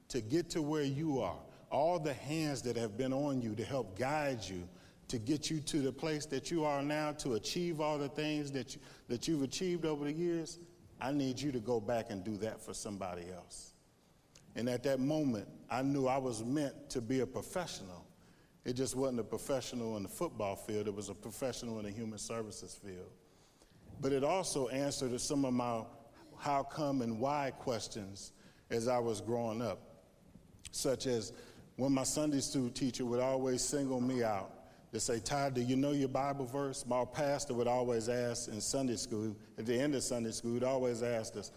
to 0.08 0.20
get 0.20 0.50
to 0.50 0.62
where 0.62 0.82
you 0.82 1.20
are, 1.20 1.38
all 1.70 1.98
the 1.98 2.14
hands 2.14 2.62
that 2.62 2.76
have 2.76 2.98
been 2.98 3.12
on 3.12 3.40
you 3.40 3.54
to 3.54 3.64
help 3.64 3.98
guide 3.98 4.40
you 4.42 4.68
to 5.10 5.18
get 5.18 5.50
you 5.50 5.58
to 5.58 5.80
the 5.80 5.92
place 5.92 6.24
that 6.26 6.52
you 6.52 6.64
are 6.64 6.82
now, 6.82 7.10
to 7.10 7.34
achieve 7.34 7.80
all 7.80 7.98
the 7.98 8.08
things 8.08 8.52
that, 8.52 8.76
you, 8.76 8.80
that 9.08 9.26
you've 9.26 9.42
achieved 9.42 9.84
over 9.84 10.04
the 10.04 10.12
years, 10.12 10.60
I 11.00 11.10
need 11.10 11.40
you 11.40 11.50
to 11.50 11.58
go 11.58 11.80
back 11.80 12.10
and 12.10 12.22
do 12.22 12.36
that 12.36 12.60
for 12.60 12.72
somebody 12.72 13.24
else. 13.34 13.69
And 14.60 14.68
at 14.68 14.82
that 14.82 15.00
moment, 15.00 15.48
I 15.70 15.80
knew 15.80 16.06
I 16.06 16.18
was 16.18 16.44
meant 16.44 16.90
to 16.90 17.00
be 17.00 17.20
a 17.20 17.26
professional. 17.26 18.04
It 18.66 18.74
just 18.74 18.94
wasn't 18.94 19.20
a 19.20 19.24
professional 19.24 19.96
in 19.96 20.02
the 20.02 20.08
football 20.10 20.54
field, 20.54 20.86
it 20.86 20.94
was 20.94 21.08
a 21.08 21.14
professional 21.14 21.78
in 21.78 21.86
the 21.86 21.90
human 21.90 22.18
services 22.18 22.78
field. 22.84 23.08
But 24.02 24.12
it 24.12 24.22
also 24.22 24.68
answered 24.68 25.18
some 25.18 25.46
of 25.46 25.54
my 25.54 25.80
how 26.36 26.62
come 26.62 27.00
and 27.00 27.18
why 27.18 27.52
questions 27.58 28.34
as 28.68 28.86
I 28.86 28.98
was 28.98 29.22
growing 29.22 29.62
up, 29.62 29.80
such 30.72 31.06
as 31.06 31.32
when 31.76 31.92
my 31.92 32.04
Sunday 32.04 32.40
school 32.40 32.68
teacher 32.68 33.06
would 33.06 33.20
always 33.20 33.62
single 33.62 34.02
me 34.02 34.22
out 34.22 34.52
to 34.92 35.00
say, 35.00 35.20
Todd, 35.20 35.54
do 35.54 35.62
you 35.62 35.76
know 35.76 35.92
your 35.92 36.08
Bible 36.08 36.44
verse? 36.44 36.84
My 36.86 37.06
pastor 37.06 37.54
would 37.54 37.66
always 37.66 38.10
ask 38.10 38.48
in 38.48 38.60
Sunday 38.60 38.96
school, 38.96 39.34
at 39.56 39.64
the 39.64 39.80
end 39.80 39.94
of 39.94 40.02
Sunday 40.02 40.32
school, 40.32 40.52
he'd 40.52 40.64
always 40.64 41.02
ask 41.02 41.34
us, 41.38 41.50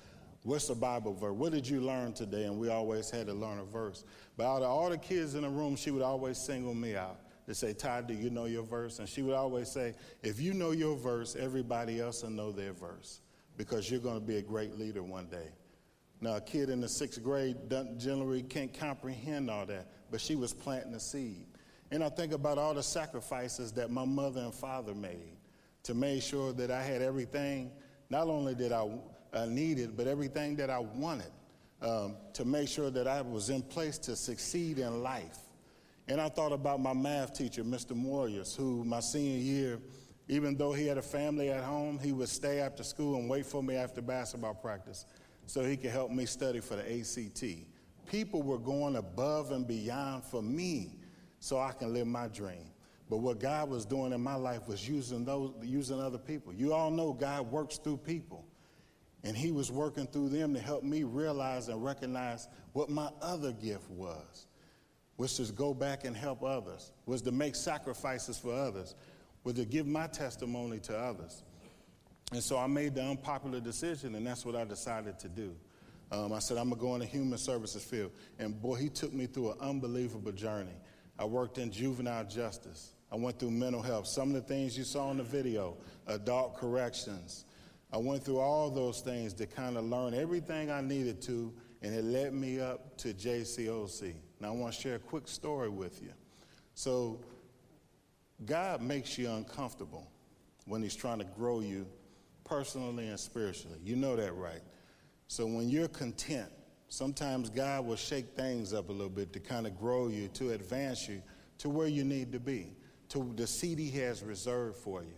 What's 0.43 0.67
the 0.67 0.75
Bible 0.75 1.13
verse? 1.13 1.33
What 1.33 1.53
did 1.53 1.67
you 1.67 1.79
learn 1.79 2.13
today? 2.13 2.43
And 2.43 2.59
we 2.59 2.69
always 2.69 3.09
had 3.09 3.27
to 3.27 3.33
learn 3.33 3.59
a 3.59 3.63
verse. 3.63 4.03
But 4.35 4.45
out 4.45 4.61
of 4.61 4.69
all 4.69 4.89
the 4.89 4.97
kids 4.97 5.35
in 5.35 5.43
the 5.43 5.49
room, 5.49 5.77
she 5.77 5.89
would 5.89 6.01
always 6.01 6.37
single 6.37 6.73
me 6.73 6.97
out 6.97 7.19
to 7.47 7.55
say, 7.55 7.73
Todd, 7.73 8.07
do 8.07 8.13
you 8.13 8.29
know 8.29 8.45
your 8.45 8.63
verse? 8.63 8.99
And 8.99 9.07
she 9.07 9.21
would 9.21 9.35
always 9.35 9.71
say, 9.71 9.93
If 10.21 10.41
you 10.41 10.53
know 10.53 10.71
your 10.71 10.97
verse, 10.97 11.37
everybody 11.37 12.01
else 12.01 12.23
will 12.23 12.31
know 12.31 12.51
their 12.51 12.73
verse 12.73 13.21
because 13.55 13.89
you're 13.89 14.01
going 14.01 14.19
to 14.19 14.25
be 14.25 14.37
a 14.37 14.41
great 14.41 14.77
leader 14.77 15.01
one 15.01 15.27
day. 15.27 15.49
Now, 16.19 16.35
a 16.35 16.41
kid 16.41 16.69
in 16.69 16.81
the 16.81 16.89
sixth 16.89 17.21
grade 17.21 17.57
generally 17.97 18.43
can't 18.43 18.73
comprehend 18.73 19.49
all 19.49 19.65
that, 19.65 19.87
but 20.09 20.21
she 20.21 20.35
was 20.35 20.53
planting 20.53 20.93
a 20.93 20.99
seed. 20.99 21.47
And 21.91 22.03
I 22.03 22.09
think 22.09 22.33
about 22.33 22.57
all 22.57 22.73
the 22.73 22.83
sacrifices 22.83 23.71
that 23.73 23.91
my 23.91 24.05
mother 24.05 24.41
and 24.41 24.53
father 24.53 24.95
made 24.95 25.37
to 25.83 25.93
make 25.93 26.23
sure 26.23 26.53
that 26.53 26.71
I 26.71 26.81
had 26.81 27.01
everything, 27.01 27.71
not 28.09 28.27
only 28.27 28.55
did 28.55 28.71
I 28.71 28.87
uh, 29.33 29.45
needed, 29.45 29.97
but 29.97 30.07
everything 30.07 30.55
that 30.57 30.69
I 30.69 30.79
wanted 30.79 31.31
um, 31.81 32.15
to 32.33 32.45
make 32.45 32.69
sure 32.69 32.89
that 32.89 33.07
I 33.07 33.21
was 33.21 33.49
in 33.49 33.61
place 33.61 33.97
to 33.99 34.15
succeed 34.15 34.79
in 34.79 35.03
life. 35.03 35.37
And 36.07 36.19
I 36.19 36.29
thought 36.29 36.51
about 36.51 36.79
my 36.79 36.93
math 36.93 37.33
teacher, 37.33 37.63
Mr. 37.63 37.91
Morius, 37.91 38.55
who 38.55 38.83
my 38.83 38.99
senior 38.99 39.37
year, 39.37 39.79
even 40.27 40.55
though 40.55 40.73
he 40.73 40.87
had 40.87 40.97
a 40.97 41.01
family 41.01 41.49
at 41.49 41.63
home, 41.63 41.99
he 41.99 42.11
would 42.11 42.29
stay 42.29 42.59
after 42.59 42.83
school 42.83 43.15
and 43.17 43.29
wait 43.29 43.45
for 43.45 43.63
me 43.63 43.75
after 43.75 44.01
basketball 44.01 44.53
practice 44.53 45.05
so 45.45 45.63
he 45.63 45.77
could 45.77 45.91
help 45.91 46.11
me 46.11 46.25
study 46.25 46.59
for 46.59 46.75
the 46.75 46.99
ACT. 46.99 47.43
People 48.05 48.41
were 48.41 48.59
going 48.59 48.97
above 48.97 49.51
and 49.51 49.67
beyond 49.67 50.23
for 50.23 50.41
me 50.41 50.97
so 51.39 51.59
I 51.59 51.71
can 51.71 51.93
live 51.93 52.07
my 52.07 52.27
dream. 52.27 52.69
But 53.09 53.17
what 53.17 53.39
God 53.39 53.69
was 53.69 53.85
doing 53.85 54.13
in 54.13 54.21
my 54.21 54.35
life 54.35 54.67
was 54.67 54.87
using 54.87 55.25
those 55.25 55.53
using 55.61 56.01
other 56.01 56.17
people. 56.17 56.53
You 56.53 56.73
all 56.73 56.89
know 56.89 57.13
God 57.13 57.51
works 57.51 57.77
through 57.77 57.97
people. 57.97 58.45
And 59.23 59.37
he 59.37 59.51
was 59.51 59.71
working 59.71 60.07
through 60.07 60.29
them 60.29 60.53
to 60.53 60.59
help 60.59 60.83
me 60.83 61.03
realize 61.03 61.69
and 61.69 61.83
recognize 61.83 62.47
what 62.73 62.89
my 62.89 63.09
other 63.21 63.53
gift 63.53 63.89
was, 63.89 64.47
was 65.17 65.37
to 65.37 65.51
go 65.53 65.73
back 65.73 66.03
and 66.03 66.15
help 66.15 66.43
others, 66.43 66.91
was 67.05 67.21
to 67.21 67.31
make 67.31 67.55
sacrifices 67.55 68.37
for 68.37 68.53
others, 68.53 68.95
was 69.43 69.55
to 69.55 69.65
give 69.65 69.87
my 69.87 70.07
testimony 70.07 70.79
to 70.79 70.97
others. 70.97 71.43
And 72.31 72.43
so 72.43 72.57
I 72.57 72.67
made 72.67 72.95
the 72.95 73.03
unpopular 73.03 73.59
decision, 73.59 74.15
and 74.15 74.25
that's 74.25 74.45
what 74.45 74.55
I 74.55 74.65
decided 74.65 75.19
to 75.19 75.29
do. 75.29 75.55
Um, 76.11 76.33
I 76.33 76.39
said, 76.39 76.57
I'm 76.57 76.69
going 76.69 76.79
to 76.79 76.85
go 76.85 76.93
in 76.95 76.99
the 76.99 77.05
human 77.05 77.37
services 77.37 77.83
field. 77.83 78.11
And 78.39 78.59
boy, 78.61 78.75
he 78.75 78.89
took 78.89 79.13
me 79.13 79.25
through 79.25 79.51
an 79.51 79.57
unbelievable 79.61 80.31
journey. 80.31 80.75
I 81.17 81.25
worked 81.25 81.57
in 81.57 81.71
juvenile 81.71 82.25
justice. 82.25 82.93
I 83.11 83.15
went 83.15 83.39
through 83.39 83.51
mental 83.51 83.81
health. 83.81 84.07
Some 84.07 84.29
of 84.29 84.35
the 84.35 84.41
things 84.41 84.77
you 84.77 84.83
saw 84.83 85.11
in 85.11 85.17
the 85.17 85.23
video, 85.23 85.77
adult 86.07 86.57
corrections, 86.57 87.45
I 87.93 87.97
went 87.97 88.23
through 88.23 88.39
all 88.39 88.71
those 88.71 89.01
things 89.01 89.33
to 89.35 89.45
kind 89.45 89.77
of 89.77 89.85
learn 89.85 90.15
everything 90.15 90.71
I 90.71 90.81
needed 90.81 91.21
to, 91.23 91.53
and 91.83 91.93
it 91.93 92.03
led 92.03 92.33
me 92.33 92.59
up 92.59 92.97
to 92.97 93.13
JCOC. 93.13 94.15
Now, 94.39 94.47
I 94.47 94.51
want 94.51 94.73
to 94.73 94.81
share 94.81 94.95
a 94.95 94.99
quick 94.99 95.27
story 95.27 95.69
with 95.69 96.01
you. 96.01 96.09
So, 96.73 97.19
God 98.47 98.81
makes 98.81 99.15
you 99.19 99.29
uncomfortable 99.29 100.09
when 100.65 100.81
He's 100.81 100.95
trying 100.95 101.19
to 101.19 101.23
grow 101.23 101.59
you 101.59 101.85
personally 102.43 103.09
and 103.09 103.19
spiritually. 103.19 103.77
You 103.83 103.95
know 103.95 104.15
that, 104.15 104.33
right? 104.33 104.61
So, 105.27 105.45
when 105.45 105.69
you're 105.69 105.87
content, 105.87 106.49
sometimes 106.87 107.51
God 107.51 107.85
will 107.85 107.95
shake 107.95 108.35
things 108.35 108.73
up 108.73 108.89
a 108.89 108.91
little 108.91 109.07
bit 109.07 109.31
to 109.33 109.39
kind 109.39 109.67
of 109.67 109.77
grow 109.77 110.07
you, 110.07 110.29
to 110.29 110.53
advance 110.53 111.07
you 111.07 111.21
to 111.59 111.69
where 111.69 111.87
you 111.87 112.03
need 112.03 112.31
to 112.31 112.39
be, 112.39 112.73
to 113.09 113.31
the 113.35 113.45
seat 113.45 113.77
He 113.77 113.91
has 113.99 114.23
reserved 114.23 114.77
for 114.77 115.03
you. 115.03 115.13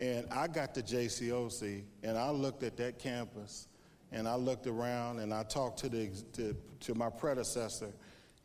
And 0.00 0.26
I 0.30 0.46
got 0.48 0.74
to 0.74 0.82
JCOC 0.82 1.84
and 2.02 2.16
I 2.16 2.30
looked 2.30 2.62
at 2.62 2.76
that 2.78 2.98
campus 2.98 3.68
and 4.12 4.26
I 4.26 4.34
looked 4.34 4.66
around 4.66 5.18
and 5.18 5.32
I 5.32 5.42
talked 5.42 5.78
to, 5.80 5.88
the, 5.88 6.10
to, 6.32 6.56
to 6.80 6.94
my 6.94 7.10
predecessor 7.10 7.92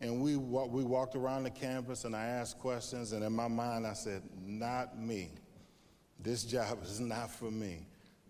and 0.01 0.21
we, 0.21 0.35
we 0.35 0.83
walked 0.83 1.15
around 1.15 1.43
the 1.43 1.49
campus 1.49 2.03
and 2.03 2.13
I 2.13 2.25
asked 2.25 2.59
questions 2.59 3.13
and 3.13 3.23
in 3.23 3.31
my 3.31 3.47
mind 3.47 3.87
I 3.87 3.93
said, 3.93 4.21
not 4.43 4.99
me. 4.99 5.31
This 6.19 6.43
job 6.43 6.83
is 6.83 6.99
not 6.99 7.31
for 7.31 7.51
me. 7.51 7.87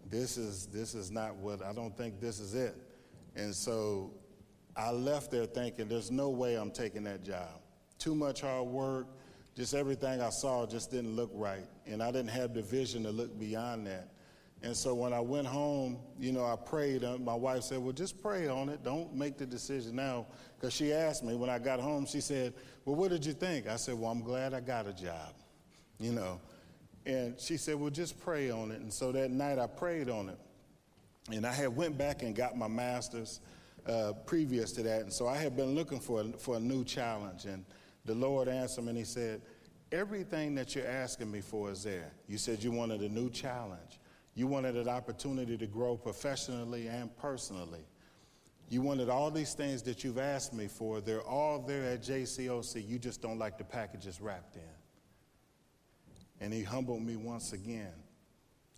This 0.07 0.37
is, 0.37 0.67
this 0.67 0.93
is 0.93 1.09
not 1.09 1.35
what, 1.35 1.63
I 1.63 1.73
don't 1.73 1.97
think 1.97 2.19
this 2.19 2.39
is 2.39 2.53
it. 2.53 2.75
And 3.35 3.55
so 3.55 4.11
I 4.77 4.91
left 4.91 5.31
there 5.31 5.45
thinking 5.45 5.87
there's 5.87 6.11
no 6.11 6.29
way 6.29 6.55
I'm 6.55 6.71
taking 6.71 7.03
that 7.05 7.23
job. 7.23 7.61
Too 7.97 8.13
much 8.13 8.41
hard 8.41 8.67
work, 8.67 9.07
just 9.55 9.73
everything 9.73 10.21
I 10.21 10.29
saw 10.29 10.67
just 10.67 10.91
didn't 10.91 11.15
look 11.15 11.31
right. 11.33 11.65
And 11.85 12.01
I 12.01 12.11
didn't 12.11 12.29
have 12.29 12.53
the 12.53 12.61
vision 12.61 13.03
to 13.03 13.11
look 13.11 13.37
beyond 13.39 13.87
that. 13.87 14.09
And 14.65 14.75
so 14.75 14.95
when 14.95 15.13
I 15.13 15.19
went 15.19 15.45
home, 15.45 15.99
you 16.19 16.31
know, 16.31 16.43
I 16.43 16.55
prayed. 16.55 17.03
Uh, 17.03 17.17
my 17.17 17.35
wife 17.35 17.63
said, 17.63 17.77
Well, 17.79 17.93
just 17.93 18.21
pray 18.21 18.47
on 18.47 18.69
it. 18.69 18.83
Don't 18.83 19.13
make 19.13 19.37
the 19.37 19.45
decision 19.45 19.95
now. 19.95 20.25
Because 20.57 20.73
she 20.73 20.91
asked 20.91 21.23
me 21.23 21.35
when 21.35 21.49
I 21.49 21.59
got 21.59 21.79
home, 21.79 22.05
she 22.05 22.21
said, 22.21 22.53
Well, 22.83 22.95
what 22.95 23.11
did 23.11 23.25
you 23.25 23.33
think? 23.33 23.67
I 23.67 23.75
said, 23.75 23.93
Well, 23.95 24.09
I'm 24.09 24.23
glad 24.23 24.53
I 24.53 24.61
got 24.61 24.87
a 24.87 24.93
job, 24.93 25.33
you 25.99 26.11
know. 26.11 26.39
And 27.05 27.39
she 27.39 27.57
said, 27.57 27.75
Well, 27.75 27.91
just 27.91 28.19
pray 28.19 28.49
on 28.49 28.71
it. 28.71 28.81
And 28.81 28.91
so 28.91 29.11
that 29.11 29.29
night 29.29 29.59
I 29.59 29.67
prayed 29.67 30.09
on 30.09 30.29
it. 30.29 30.39
And 31.31 31.45
I 31.45 31.53
had 31.53 31.75
went 31.75 31.97
back 31.97 32.23
and 32.23 32.35
got 32.35 32.57
my 32.57 32.67
master's 32.67 33.41
uh, 33.85 34.13
previous 34.25 34.71
to 34.73 34.83
that. 34.83 35.01
And 35.01 35.13
so 35.13 35.27
I 35.27 35.37
had 35.37 35.55
been 35.55 35.75
looking 35.75 35.99
for 35.99 36.21
a, 36.21 36.25
for 36.39 36.55
a 36.55 36.59
new 36.59 36.83
challenge. 36.83 37.45
And 37.45 37.65
the 38.05 38.15
Lord 38.15 38.47
answered 38.47 38.83
me 38.83 38.89
and 38.89 38.97
He 38.97 39.03
said, 39.03 39.41
Everything 39.91 40.55
that 40.55 40.75
you're 40.75 40.87
asking 40.87 41.31
me 41.31 41.41
for 41.41 41.71
is 41.71 41.83
there. 41.83 42.11
You 42.27 42.37
said 42.37 42.63
you 42.63 42.71
wanted 42.71 43.01
a 43.01 43.09
new 43.09 43.29
challenge. 43.29 43.99
You 44.33 44.47
wanted 44.47 44.75
an 44.75 44.89
opportunity 44.89 45.57
to 45.57 45.67
grow 45.67 45.95
professionally 45.95 46.87
and 46.87 47.15
personally. 47.17 47.85
You 48.67 48.81
wanted 48.81 49.09
all 49.09 49.29
these 49.29 49.53
things 49.53 49.83
that 49.83 50.03
you've 50.03 50.17
asked 50.17 50.53
me 50.53 50.67
for. 50.67 51.01
They're 51.01 51.21
all 51.21 51.59
there 51.59 51.83
at 51.85 52.01
JCOC. 52.01 52.87
You 52.87 52.97
just 52.97 53.21
don't 53.21 53.37
like 53.37 53.57
the 53.57 53.63
packages 53.63 54.19
wrapped 54.19 54.55
in. 54.55 54.61
And 56.41 56.51
he 56.51 56.63
humbled 56.63 57.03
me 57.03 57.15
once 57.15 57.53
again. 57.53 57.93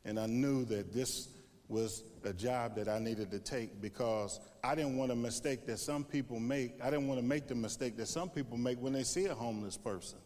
And 0.03 0.19
I 0.19 0.25
knew 0.25 0.65
that 0.65 0.93
this, 0.93 1.29
was 1.69 2.03
a 2.23 2.33
job 2.33 2.75
that 2.75 2.87
I 2.87 2.99
needed 2.99 3.29
to 3.31 3.39
take 3.39 3.81
because 3.81 4.39
I 4.63 4.75
didn't 4.75 4.97
want 4.97 5.11
a 5.11 5.15
mistake 5.15 5.65
that 5.65 5.79
some 5.79 6.03
people 6.03 6.39
make. 6.39 6.73
I 6.81 6.89
didn't 6.89 7.07
want 7.07 7.19
to 7.19 7.25
make 7.25 7.47
the 7.47 7.55
mistake 7.55 7.97
that 7.97 8.07
some 8.07 8.29
people 8.29 8.57
make 8.57 8.81
when 8.81 8.93
they 8.93 9.03
see 9.03 9.25
a 9.25 9.35
homeless 9.35 9.77
person 9.77 10.19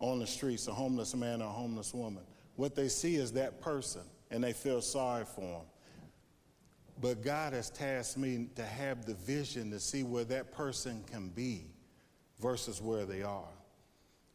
on 0.00 0.18
the 0.18 0.26
streets, 0.26 0.68
a 0.68 0.72
homeless 0.72 1.14
man 1.14 1.42
or 1.42 1.46
a 1.46 1.52
homeless 1.52 1.92
woman. 1.92 2.22
What 2.56 2.74
they 2.74 2.88
see 2.88 3.16
is 3.16 3.32
that 3.32 3.60
person 3.60 4.02
and 4.30 4.42
they 4.42 4.52
feel 4.52 4.80
sorry 4.80 5.24
for 5.24 5.60
him. 5.60 5.66
But 7.00 7.22
God 7.22 7.52
has 7.52 7.70
tasked 7.70 8.18
me 8.18 8.48
to 8.56 8.64
have 8.64 9.06
the 9.06 9.14
vision 9.14 9.70
to 9.70 9.78
see 9.78 10.02
where 10.02 10.24
that 10.24 10.52
person 10.52 11.04
can 11.10 11.28
be 11.28 11.66
versus 12.40 12.82
where 12.82 13.04
they 13.04 13.22
are. 13.22 13.48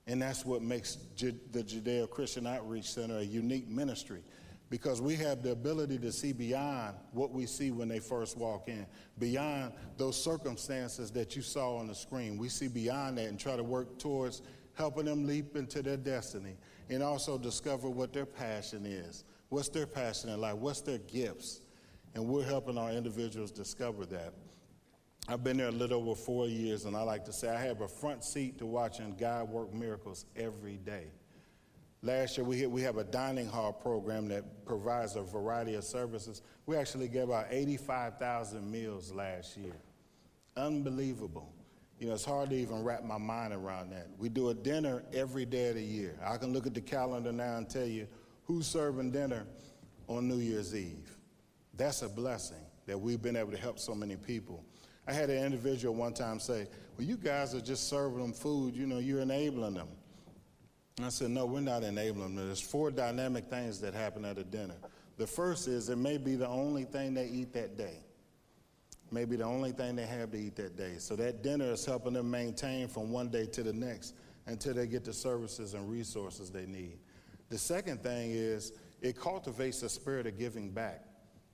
And 0.08 0.22
that's 0.22 0.46
what 0.46 0.62
makes 0.62 0.98
the 1.18 1.34
Judeo 1.64 2.10
Christian 2.10 2.48
Outreach 2.48 2.90
Center 2.90 3.20
a 3.20 3.24
unique 3.24 3.68
ministry 3.68 4.24
because 4.70 5.02
we 5.02 5.16
have 5.16 5.44
the 5.44 5.52
ability 5.52 6.00
to 6.00 6.12
see 6.12 6.34
beyond 6.34 6.96
what 7.12 7.32
we 7.32 7.46
see 7.46 7.72
when 7.72 7.88
they 7.88 8.00
first 8.00 8.38
walk 8.38 8.68
in, 8.68 8.86
beyond 9.20 9.72
those 9.98 10.22
circumstances 10.22 11.12
that 11.12 11.36
you 11.36 11.42
saw 11.42 11.76
on 11.76 11.88
the 11.88 11.96
screen. 11.96 12.38
We 12.38 12.50
see 12.50 12.68
beyond 12.68 13.18
that 13.18 13.28
and 13.28 13.40
try 13.40 13.56
to 13.56 13.64
work 13.64 14.00
towards 14.00 14.42
helping 14.76 15.06
them 15.06 15.26
leap 15.26 15.56
into 15.56 15.82
their 15.82 15.98
destiny 15.98 16.56
and 16.90 17.04
also 17.04 17.38
discover 17.38 17.90
what 17.90 18.14
their 18.14 18.26
passion 18.26 18.86
is. 18.86 19.24
What's 19.50 19.70
their 19.70 19.86
passion 19.86 20.30
in 20.30 20.42
life? 20.42 20.56
What's 20.56 20.82
their 20.82 20.98
gifts? 20.98 21.62
And 22.16 22.28
we're 22.28 22.44
helping 22.44 22.78
our 22.78 22.92
individuals 22.92 23.52
discover 23.52 24.06
that. 24.08 24.34
I've 25.28 25.44
been 25.44 25.58
there 25.58 25.70
a 25.70 25.72
little 25.72 26.02
over 26.02 26.16
four 26.16 26.48
years, 26.48 26.86
and 26.86 26.98
I 26.98 27.02
like 27.02 27.24
to 27.26 27.34
say 27.34 27.50
I 27.50 27.62
have 27.62 27.82
a 27.82 27.88
front 27.88 28.24
seat 28.24 28.58
to 28.58 28.66
watching 28.66 29.16
God 29.16 29.50
work 29.50 29.74
miracles 29.74 30.26
every 30.36 30.78
day. 30.78 31.06
Last 32.02 32.38
year, 32.38 32.46
we, 32.46 32.66
we 32.68 32.82
have 32.82 32.98
a 32.98 33.06
dining 33.06 33.48
hall 33.48 33.72
program 33.72 34.28
that 34.28 34.66
provides 34.66 35.16
a 35.16 35.22
variety 35.22 35.76
of 35.76 35.86
services. 35.86 36.42
We 36.66 36.76
actually 36.76 37.08
gave 37.08 37.32
out 37.32 37.46
85,000 37.50 38.70
meals 38.70 39.14
last 39.14 39.56
year. 39.56 39.76
Unbelievable. 40.58 41.54
You 42.04 42.10
know, 42.10 42.16
it's 42.16 42.26
hard 42.26 42.50
to 42.50 42.56
even 42.58 42.84
wrap 42.84 43.06
my 43.06 43.18
mind 43.18 43.54
around 43.54 43.92
that. 43.92 44.10
We 44.18 44.28
do 44.28 44.50
a 44.50 44.54
dinner 44.54 45.06
every 45.14 45.46
day 45.46 45.70
of 45.70 45.76
the 45.76 45.82
year. 45.82 46.20
I 46.22 46.36
can 46.36 46.52
look 46.52 46.68
at 46.68 46.74
the 46.74 46.82
calendar 46.82 47.32
now 47.32 47.56
and 47.56 47.70
tell 47.70 47.86
you 47.86 48.10
who's 48.44 48.68
serving 48.68 49.12
dinner 49.12 49.46
on 50.10 50.28
New 50.28 50.40
Year's 50.40 50.76
Eve. 50.76 51.16
That's 51.78 52.02
a 52.02 52.10
blessing 52.10 52.58
that 52.88 53.00
we've 53.00 53.22
been 53.22 53.38
able 53.38 53.52
to 53.52 53.58
help 53.58 53.80
so 53.80 53.96
many 53.96 54.18
people. 54.18 54.66
I 55.08 55.14
had 55.14 55.30
an 55.30 55.46
individual 55.46 55.96
one 55.96 56.14
time 56.14 56.42
say, 56.42 56.68
Well, 56.98 57.08
you 57.08 57.16
guys 57.16 57.56
are 57.56 57.62
just 57.62 57.88
serving 57.88 58.20
them 58.20 58.34
food, 58.34 58.76
you 58.76 58.86
know, 58.86 58.98
you're 58.98 59.22
enabling 59.22 59.76
them. 59.76 59.88
And 60.98 61.06
I 61.06 61.10
said, 61.10 61.30
No, 61.30 61.46
we're 61.46 61.62
not 61.62 61.84
enabling 61.84 62.36
them. 62.36 62.48
There's 62.48 62.60
four 62.60 62.92
dynamic 62.92 63.46
things 63.46 63.80
that 63.80 63.94
happen 63.94 64.26
at 64.26 64.38
a 64.38 64.44
dinner. 64.44 64.76
The 65.16 65.26
first 65.26 65.70
is 65.70 65.88
it 65.88 65.98
may 65.98 66.18
be 66.18 66.36
the 66.36 66.50
only 66.50 66.84
thing 66.84 67.14
they 67.14 67.28
eat 67.28 67.54
that 67.54 67.78
day, 67.78 68.00
maybe 69.14 69.36
the 69.36 69.46
only 69.46 69.72
thing 69.72 69.96
they 69.96 70.06
have 70.06 70.32
to 70.32 70.38
eat 70.38 70.56
that 70.56 70.76
day. 70.76 70.96
So 70.98 71.16
that 71.18 71.44
dinner 71.44 71.72
is 71.72 71.86
helping 71.86 72.14
them 72.14 72.30
maintain 72.32 72.88
from 72.88 73.12
one 73.12 73.30
day 73.30 73.46
to 73.48 73.64
the 73.64 73.74
next 73.74 74.16
until 74.48 74.74
they 74.74 74.88
get 74.88 75.06
the 75.06 75.14
services 75.14 75.74
and 75.74 75.90
resources 75.90 76.50
they 76.50 76.66
need. 76.66 76.98
The 77.50 77.58
second 77.58 78.02
thing 78.02 78.32
is 78.32 78.74
it 79.02 79.20
cultivates 79.20 79.84
a 79.84 79.90
spirit 79.90 80.26
of 80.26 80.38
giving 80.38 80.72
back. 80.72 81.04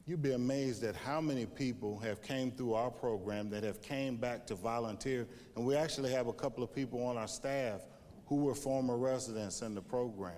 You'd 0.06 0.22
be 0.22 0.32
amazed 0.32 0.84
at 0.84 0.96
how 0.96 1.22
many 1.22 1.46
people 1.46 2.00
have 2.00 2.24
came 2.24 2.52
through 2.52 2.74
our 2.74 2.90
program 2.90 3.50
that 3.52 3.64
have 3.64 3.82
came 3.82 4.16
back 4.16 4.48
to 4.48 4.56
volunteer. 4.56 5.28
And 5.56 5.66
we 5.66 5.76
actually 5.76 6.12
have 6.12 6.28
a 6.28 6.34
couple 6.34 6.64
of 6.64 6.74
people 6.74 7.06
on 7.06 7.18
our 7.18 7.28
staff 7.28 7.82
who 8.26 8.38
were 8.38 8.56
former 8.56 8.98
residents 8.98 9.62
in 9.62 9.76
the 9.76 9.82
program. 9.82 10.34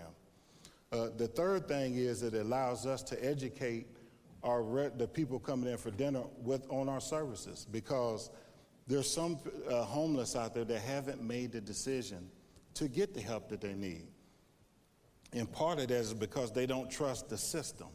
Uh, 0.91 1.07
the 1.15 1.27
third 1.27 1.69
thing 1.69 1.95
is 1.95 2.21
it 2.21 2.33
allows 2.33 2.85
us 2.85 3.01
to 3.03 3.25
educate 3.25 3.87
our 4.43 4.63
re- 4.63 4.91
the 4.97 5.07
people 5.07 5.39
coming 5.39 5.71
in 5.71 5.77
for 5.77 5.91
dinner 5.91 6.23
with 6.43 6.65
on 6.69 6.89
our 6.89 7.01
services 7.01 7.67
because 7.71 8.29
there's 8.87 9.09
some 9.09 9.37
uh, 9.69 9.83
homeless 9.83 10.35
out 10.35 10.53
there 10.53 10.65
that 10.65 10.81
haven't 10.81 11.21
made 11.21 11.51
the 11.51 11.61
decision 11.61 12.29
to 12.73 12.87
get 12.87 13.13
the 13.13 13.21
help 13.21 13.49
that 13.49 13.61
they 13.61 13.73
need. 13.73 14.07
And 15.33 15.49
part 15.51 15.79
of 15.79 15.87
that 15.87 15.95
is 15.95 16.13
because 16.13 16.51
they 16.51 16.65
don't 16.65 16.89
trust 16.89 17.29
the 17.29 17.37
system. 17.37 17.87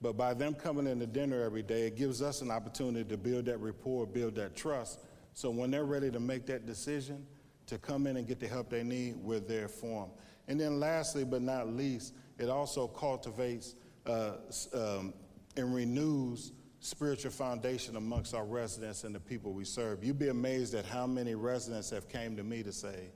But 0.00 0.16
by 0.16 0.34
them 0.34 0.54
coming 0.54 0.86
in 0.86 0.98
to 1.00 1.06
dinner 1.06 1.42
every 1.42 1.62
day, 1.62 1.86
it 1.86 1.96
gives 1.96 2.20
us 2.22 2.42
an 2.42 2.50
opportunity 2.50 3.08
to 3.08 3.16
build 3.16 3.46
that 3.46 3.58
rapport, 3.58 4.06
build 4.06 4.34
that 4.36 4.54
trust. 4.54 5.00
So 5.32 5.50
when 5.50 5.70
they're 5.70 5.84
ready 5.84 6.10
to 6.10 6.20
make 6.20 6.46
that 6.46 6.66
decision 6.66 7.26
to 7.66 7.78
come 7.78 8.06
in 8.06 8.16
and 8.16 8.26
get 8.26 8.40
the 8.40 8.46
help 8.46 8.68
they 8.68 8.82
need, 8.82 9.16
we're 9.16 9.40
there 9.40 9.68
for 9.68 10.02
them. 10.02 10.10
And 10.48 10.60
then 10.60 10.78
lastly, 10.78 11.24
but 11.24 11.42
not 11.42 11.68
least, 11.68 12.14
it 12.38 12.48
also 12.48 12.86
cultivates 12.86 13.74
uh, 14.06 14.32
um, 14.74 15.14
and 15.56 15.74
renews 15.74 16.52
spiritual 16.80 17.30
foundation 17.30 17.96
amongst 17.96 18.34
our 18.34 18.44
residents 18.44 19.04
and 19.04 19.14
the 19.14 19.20
people 19.20 19.52
we 19.52 19.64
serve. 19.64 20.04
You'd 20.04 20.18
be 20.18 20.28
amazed 20.28 20.74
at 20.74 20.84
how 20.84 21.06
many 21.06 21.34
residents 21.34 21.90
have 21.90 22.08
came 22.08 22.36
to 22.36 22.44
me 22.44 22.62
to 22.62 22.72
say, 22.72 23.10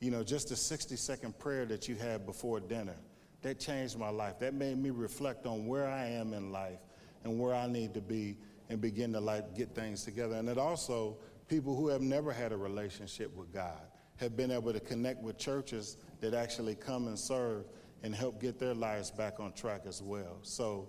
you 0.00 0.10
know, 0.10 0.24
just 0.24 0.50
a 0.50 0.56
60 0.56 0.96
second 0.96 1.38
prayer 1.38 1.64
that 1.66 1.88
you 1.88 1.94
had 1.94 2.26
before 2.26 2.58
dinner 2.58 2.96
that 3.42 3.58
changed 3.60 3.98
my 3.98 4.08
life. 4.08 4.38
That 4.38 4.54
made 4.54 4.78
me 4.78 4.90
reflect 4.90 5.46
on 5.46 5.66
where 5.66 5.86
I 5.86 6.06
am 6.06 6.32
in 6.32 6.50
life 6.50 6.80
and 7.24 7.38
where 7.38 7.54
I 7.54 7.66
need 7.66 7.94
to 7.94 8.00
be 8.00 8.36
and 8.68 8.80
begin 8.80 9.12
to 9.12 9.20
like 9.20 9.54
get 9.54 9.74
things 9.74 10.04
together. 10.04 10.36
And 10.36 10.48
it 10.48 10.58
also, 10.58 11.16
people 11.48 11.76
who 11.76 11.88
have 11.88 12.00
never 12.00 12.32
had 12.32 12.52
a 12.52 12.56
relationship 12.56 13.36
with 13.36 13.52
God 13.52 13.80
have 14.16 14.36
been 14.36 14.50
able 14.50 14.72
to 14.72 14.80
connect 14.80 15.22
with 15.22 15.38
churches 15.38 15.96
that 16.20 16.34
actually 16.34 16.74
come 16.74 17.08
and 17.08 17.18
serve 17.18 17.66
and 18.02 18.14
help 18.14 18.40
get 18.40 18.58
their 18.58 18.74
lives 18.74 19.10
back 19.10 19.38
on 19.40 19.52
track 19.52 19.82
as 19.86 20.02
well. 20.02 20.38
So 20.42 20.88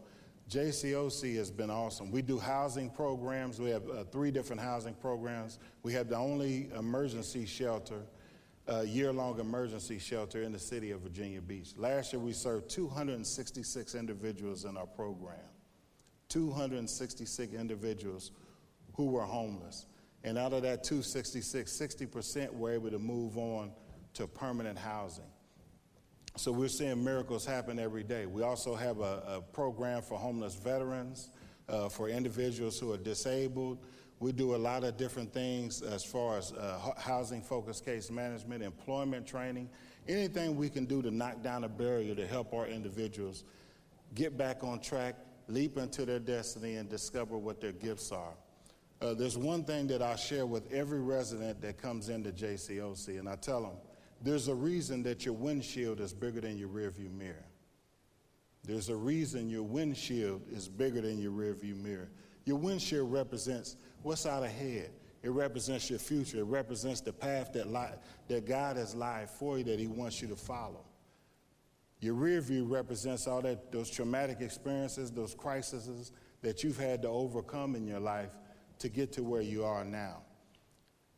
JCOC 0.54 1.36
has 1.38 1.50
been 1.50 1.72
awesome. 1.72 2.12
We 2.12 2.22
do 2.22 2.38
housing 2.38 2.92
programs. 2.92 3.60
We 3.60 3.72
have 3.72 3.90
uh, 3.90 4.04
three 4.04 4.30
different 4.30 4.62
housing 4.62 4.94
programs. 4.94 5.58
We 5.82 5.94
have 5.94 6.10
the 6.10 6.18
only 6.18 6.70
emergency 6.78 7.46
shelter 7.46 8.04
a 8.68 8.86
year-long 8.86 9.40
emergency 9.40 10.00
shelter 10.00 10.44
in 10.44 10.52
the 10.52 10.60
city 10.60 10.92
of 10.92 11.02
Virginia 11.02 11.42
Beach. 11.42 11.74
Last 11.76 12.14
year, 12.14 12.22
we 12.22 12.32
served 12.32 12.70
266 12.70 13.96
individuals 13.96 14.64
in 14.64 14.78
our 14.78 14.86
program. 14.86 15.36
266 16.30 17.54
individuals 17.54 18.32
who 18.94 19.08
were 19.08 19.24
homeless. 19.24 19.88
And 20.24 20.38
out 20.38 20.54
of 20.54 20.62
that 20.62 20.84
266, 20.84 21.72
60% 21.72 22.54
were 22.54 22.72
able 22.72 22.90
to 22.90 23.00
move 23.00 23.38
on 23.38 23.72
to 24.14 24.28
permanent 24.28 24.78
housing. 24.78 25.26
So 26.36 26.52
we're 26.52 26.68
seeing 26.68 27.04
miracles 27.04 27.46
happen 27.46 27.78
every 27.78 28.04
day. 28.04 28.26
We 28.26 28.42
also 28.42 28.76
have 28.76 29.00
a, 29.00 29.24
a 29.28 29.42
program 29.54 30.02
for 30.02 30.18
homeless 30.18 30.56
veterans, 30.56 31.30
uh, 31.70 31.90
for 31.90 32.10
individuals 32.10 32.80
who 32.80 32.92
are 32.92 32.98
disabled, 32.98 33.80
we 34.24 34.32
do 34.32 34.56
a 34.56 34.58
lot 34.58 34.86
of 34.86 34.96
different 34.96 35.34
things 35.34 35.82
as 35.82 36.06
far 36.06 36.38
as 36.38 36.54
uh, 36.54 36.80
housing 36.98 37.42
focused 37.42 37.84
case 37.84 38.10
management, 38.10 38.64
employment 38.64 39.28
training, 39.28 39.70
anything 40.08 40.56
we 40.56 40.70
can 40.70 40.86
do 40.86 41.02
to 41.02 41.12
knock 41.12 41.44
down 41.44 41.66
a 41.66 41.70
barrier 41.70 42.16
to 42.16 42.26
help 42.26 42.54
our 42.54 42.66
individuals 42.66 43.44
get 44.16 44.38
back 44.38 44.64
on 44.64 44.80
track, 44.80 45.16
leap 45.50 45.78
into 45.78 46.06
their 46.06 46.20
destiny, 46.20 46.76
and 46.76 46.90
discover 46.90 47.38
what 47.38 47.60
their 47.60 47.74
gifts 47.74 48.14
are. 48.14 48.34
Uh, 49.02 49.14
there's 49.14 49.38
one 49.38 49.66
thing 49.66 49.88
that 49.88 50.02
I 50.02 50.16
share 50.16 50.46
with 50.46 50.72
every 50.72 51.02
resident 51.02 51.62
that 51.62 51.78
comes 51.78 52.08
into 52.08 52.32
JCOC, 52.32 53.20
and 53.20 53.28
I 53.28 53.36
tell 53.36 53.62
them 53.62 53.76
there's 54.24 54.48
a 54.48 54.56
reason 54.56 55.04
that 55.04 55.26
your 55.26 55.34
windshield 55.34 56.00
is 56.00 56.14
bigger 56.14 56.40
than 56.40 56.58
your 56.58 56.70
rearview 56.70 57.12
mirror. 57.12 57.46
There's 58.64 58.88
a 58.88 58.96
reason 58.96 59.50
your 59.50 59.64
windshield 59.64 60.44
is 60.50 60.70
bigger 60.70 61.02
than 61.02 61.20
your 61.20 61.34
rearview 61.34 61.76
mirror. 61.76 62.10
Your 62.46 62.58
windshield 62.58 63.12
represents 63.12 63.76
what's 64.02 64.26
out 64.26 64.44
ahead. 64.44 64.92
It 65.22 65.32
represents 65.32 65.90
your 65.90 66.00
future. 66.00 66.40
It 66.40 66.46
represents 66.46 67.02
the 67.02 67.12
path 67.12 67.52
that, 67.54 67.68
lie, 67.68 67.96
that 68.30 68.46
God 68.46 68.78
has 68.78 68.96
laid 68.96 69.30
for 69.30 69.58
you 69.58 69.66
that 69.66 69.80
He 69.80 69.88
wants 69.88 70.22
you 70.22 70.30
to 70.30 70.36
follow. 70.36 70.86
Your 72.00 72.14
rear 72.14 72.42
view 72.42 72.66
represents 72.66 73.28
all 73.28 73.42
that 73.42 73.72
those 73.72 73.90
traumatic 73.90 74.42
experiences, 74.42 75.12
those 75.12 75.34
crises 75.34 76.12
that 76.42 76.64
you've 76.64 76.78
had 76.78 77.02
to 77.02 77.10
overcome 77.10 77.76
in 77.76 77.88
your 77.88 78.02
life 78.02 78.32
to 78.80 78.90
get 78.90 79.14
to 79.14 79.24
where 79.24 79.42
you 79.42 79.64
are 79.64 79.86
now. 79.86 80.22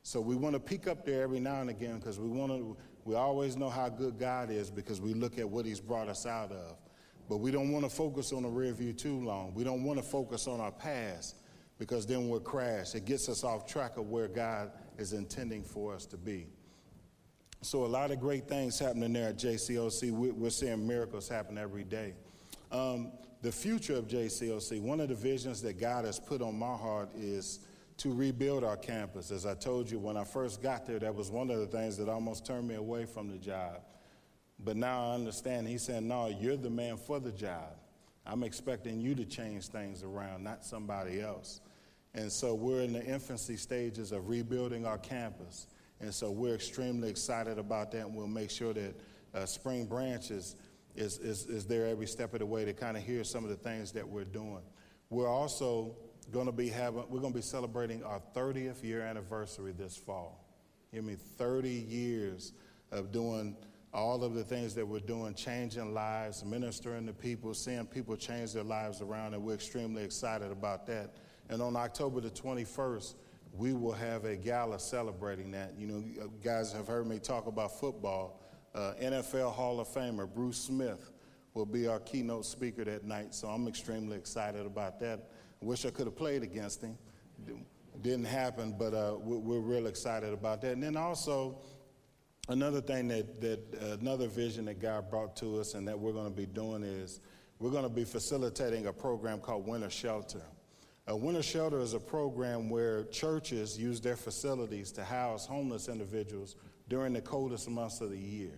So 0.06 0.22
we 0.22 0.36
want 0.36 0.54
to 0.54 0.60
peek 0.60 0.86
up 0.86 1.04
there 1.04 1.24
every 1.24 1.39
now 1.39 1.62
and 1.62 1.70
again 1.72 1.98
because 1.98 2.20
we 2.20 2.30
want 2.30 2.52
to. 2.52 2.78
We 3.06 3.15
always 3.15 3.58
know 3.58 3.72
how 3.72 3.89
good 3.89 4.20
God 4.20 4.52
is 4.52 4.70
because 4.70 5.02
we 5.02 5.15
look 5.15 5.39
at 5.39 5.50
what 5.50 5.65
He's 5.65 5.80
brought 5.80 6.10
us 6.10 6.28
out 6.28 6.52
of. 6.52 6.78
But 7.28 7.38
we 7.38 7.50
don't 7.50 7.72
want 7.72 7.86
to 7.86 7.89
focus 7.89 8.32
on 8.32 8.44
the 8.44 8.50
rear 8.50 8.72
view 8.72 8.94
too 8.94 9.20
long. 9.26 9.56
We 9.56 9.63
don't 9.63 9.84
want 9.84 9.98
to 9.98 10.06
focus 10.06 10.48
on 10.48 10.60
our 10.60 10.72
past 10.72 11.38
because 11.80 12.06
then 12.06 12.30
we'll 12.30 12.39
crash. 12.39 12.94
It 12.94 13.06
gets 13.06 13.28
us 13.30 13.44
off 13.44 13.65
track 13.65 13.98
of 13.98 14.08
where 14.12 14.28
God 14.28 14.74
is 15.00 15.13
intending 15.13 15.63
for 15.63 15.96
us 15.96 16.06
to 16.06 16.18
be. 16.18 16.46
So, 17.63 17.84
a 17.84 17.88
lot 17.88 18.12
of 18.12 18.20
great 18.20 18.48
things 18.48 18.78
happening 18.78 19.12
there 19.12 19.30
at 19.30 19.38
JCOC. 19.38 20.12
We're 20.12 20.52
seeing 20.52 20.86
miracles 20.86 21.28
happen 21.28 21.58
every 21.58 21.84
day. 21.84 22.13
Um, 22.72 23.12
the 23.41 23.52
future 23.52 23.96
of 23.96 24.08
JCOC, 24.08 24.82
one 24.82 25.00
of 25.00 25.10
the 25.10 25.15
visions 25.15 25.63
that 25.63 25.80
God 25.80 26.06
has 26.06 26.20
put 26.20 26.44
on 26.44 26.60
my 26.60 26.76
heart 26.76 27.10
is 27.15 27.62
to 27.97 28.13
rebuild 28.13 28.63
our 28.63 28.77
campus. 28.77 29.31
As 29.31 29.45
I 29.45 29.53
told 29.53 29.89
you, 29.89 29.99
when 29.99 30.17
I 30.17 30.23
first 30.23 30.62
got 30.62 30.86
there, 30.86 30.99
that 30.99 31.15
was 31.15 31.31
one 31.31 31.49
of 31.49 31.60
the 31.60 31.67
things 31.67 31.97
that 31.97 32.10
almost 32.10 32.45
turned 32.45 32.67
me 32.67 32.75
away 32.75 33.05
from 33.05 33.29
the 33.29 33.38
job. 33.38 33.81
But 34.60 34.77
now 34.77 35.12
I 35.12 35.15
understand. 35.15 35.67
He 35.67 35.77
said, 35.77 36.03
No, 36.03 36.27
you're 36.27 36.58
the 36.58 36.69
man 36.69 36.97
for 36.97 37.19
the 37.19 37.31
job 37.31 37.75
I'm 38.25 38.43
expecting 38.43 38.99
you 38.99 39.13
to 39.15 39.25
change 39.25 39.67
things 39.67 40.03
around, 40.03 40.43
not 40.43 40.65
somebody 40.65 41.21
else. 41.21 41.62
And 42.13 42.31
so 42.31 42.55
we're 42.55 42.81
in 42.81 42.93
the 42.93 43.05
infancy 43.05 43.55
stages 43.55 44.12
of 44.12 44.29
rebuilding 44.29 44.86
our 44.86 44.97
campus. 44.97 45.67
And 45.99 46.13
so 46.13 46.31
we're 46.31 46.55
extremely 46.55 47.10
excited 47.10 47.60
about 47.60 47.91
that, 47.91 48.01
and 48.01 48.15
we'll 48.15 48.27
make 48.27 48.49
sure 48.49 48.73
that 48.73 48.95
uh, 49.34 49.45
Spring 49.45 49.86
Branch 49.86 50.31
is, 50.31 50.55
is, 50.95 51.19
is, 51.19 51.45
is 51.45 51.65
there 51.65 51.86
every 51.86 52.08
step 52.08 52.34
of 52.34 52.39
the 52.39 52.45
way 52.45 52.65
to 52.65 52.73
kind 52.73 52.97
of 52.97 53.03
hear 53.03 53.23
some 53.23 53.43
of 53.43 53.49
the 53.49 53.55
things 53.55 53.91
that 53.91 54.08
we're 54.08 54.23
doing. 54.23 54.62
We're 55.10 55.29
also 55.29 55.95
going 56.32 56.46
to 56.46 56.52
be 56.52 56.70
having, 56.70 57.04
we're 57.10 57.20
going 57.20 57.34
to 57.34 57.38
be 57.38 57.44
celebrating 57.44 58.04
our 58.04 58.22
30th 58.36 58.84
year 58.84 59.02
anniversary 59.02 59.74
this 59.78 59.96
fall. 59.96 60.44
Hear 60.92 61.02
me, 61.02 61.16
30 61.38 61.70
years 61.70 62.54
of 62.92 63.12
doing 63.12 63.56
all 63.94 64.24
of 64.24 64.34
the 64.34 64.44
things 64.44 64.76
that 64.76 64.86
we're 64.86 65.00
doing, 65.00 65.34
changing 65.34 65.94
lives, 65.94 66.44
ministering 66.44 67.06
to 67.08 67.14
people, 67.14 67.54
seeing 67.54 67.86
people 67.86 68.18
change 68.18 68.54
their 68.54 68.64
lives 68.64 69.02
around, 69.02 69.34
and 69.34 69.44
we're 69.44 69.54
extremely 69.54 70.04
excited 70.04 70.52
about 70.52 70.86
that. 70.88 71.16
And 71.50 71.62
on 71.62 71.76
October 71.76 72.20
the 72.20 72.30
21st, 72.30 73.16
we 73.54 73.74
will 73.74 73.94
have 73.94 74.26
a 74.26 74.36
gala 74.36 74.80
celebrating 74.80 75.52
that. 75.52 75.74
You 75.78 75.88
know, 75.88 76.00
you 76.00 76.32
guys 76.44 76.74
have 76.74 76.88
heard 76.88 77.08
me 77.08 77.20
talk 77.20 77.48
about 77.48 77.80
football. 77.80 78.42
Uh, 78.74 78.94
NFL 79.02 79.54
Hall 79.54 79.80
of 79.80 79.88
Famer 79.88 80.28
Bruce 80.32 80.58
Smith 80.58 81.12
will 81.54 81.66
be 81.66 81.88
our 81.88 82.00
keynote 82.02 82.46
speaker 82.46 82.84
that 82.84 83.06
night, 83.06 83.34
so 83.34 83.48
I'm 83.48 83.68
extremely 83.68 84.18
excited 84.18 84.66
about 84.66 85.00
that. 85.00 85.30
Wish 85.65 85.84
I 85.84 85.89
could 85.89 86.06
have 86.06 86.15
played 86.15 86.43
against 86.43 86.82
him. 86.84 86.95
Didn't 88.04 88.25
happen, 88.25 88.75
but 88.78 88.93
uh, 88.93 89.15
we're, 89.19 89.39
we're 89.39 89.60
real 89.60 89.88
excited 89.88 90.32
about 90.32 90.62
that. 90.62 90.73
And 90.73 90.84
then 90.84 90.95
also, 90.95 91.58
another 92.49 92.82
thing 92.82 93.08
that, 93.08 93.41
that 93.41 93.60
uh, 93.82 93.97
another 93.99 94.28
vision 94.28 94.65
that 94.65 94.80
God 94.80 95.10
brought 95.10 95.36
to 95.38 95.60
us 95.60 95.73
and 95.73 95.88
that 95.88 95.97
we're 95.97 96.12
going 96.13 96.30
to 96.30 96.36
be 96.36 96.45
doing 96.45 96.84
is 96.84 97.19
we're 97.58 97.71
going 97.71 97.84
to 97.84 97.89
be 97.89 98.04
facilitating 98.04 98.86
a 98.86 98.93
program 98.93 99.39
called 99.39 99.67
Winter 99.67 99.89
Shelter. 99.89 100.43
A 101.08 101.15
winter 101.15 101.41
shelter 101.41 101.80
is 101.80 101.93
a 101.93 101.99
program 101.99 102.69
where 102.69 103.06
churches 103.06 103.75
use 103.75 103.99
their 103.99 104.15
facilities 104.15 104.91
to 104.91 105.04
house 105.04 105.47
homeless 105.47 105.88
individuals 105.88 106.56
during 106.89 107.13
the 107.13 107.21
coldest 107.21 107.67
months 107.69 108.01
of 108.01 108.12
the 108.12 108.19
year. 108.19 108.54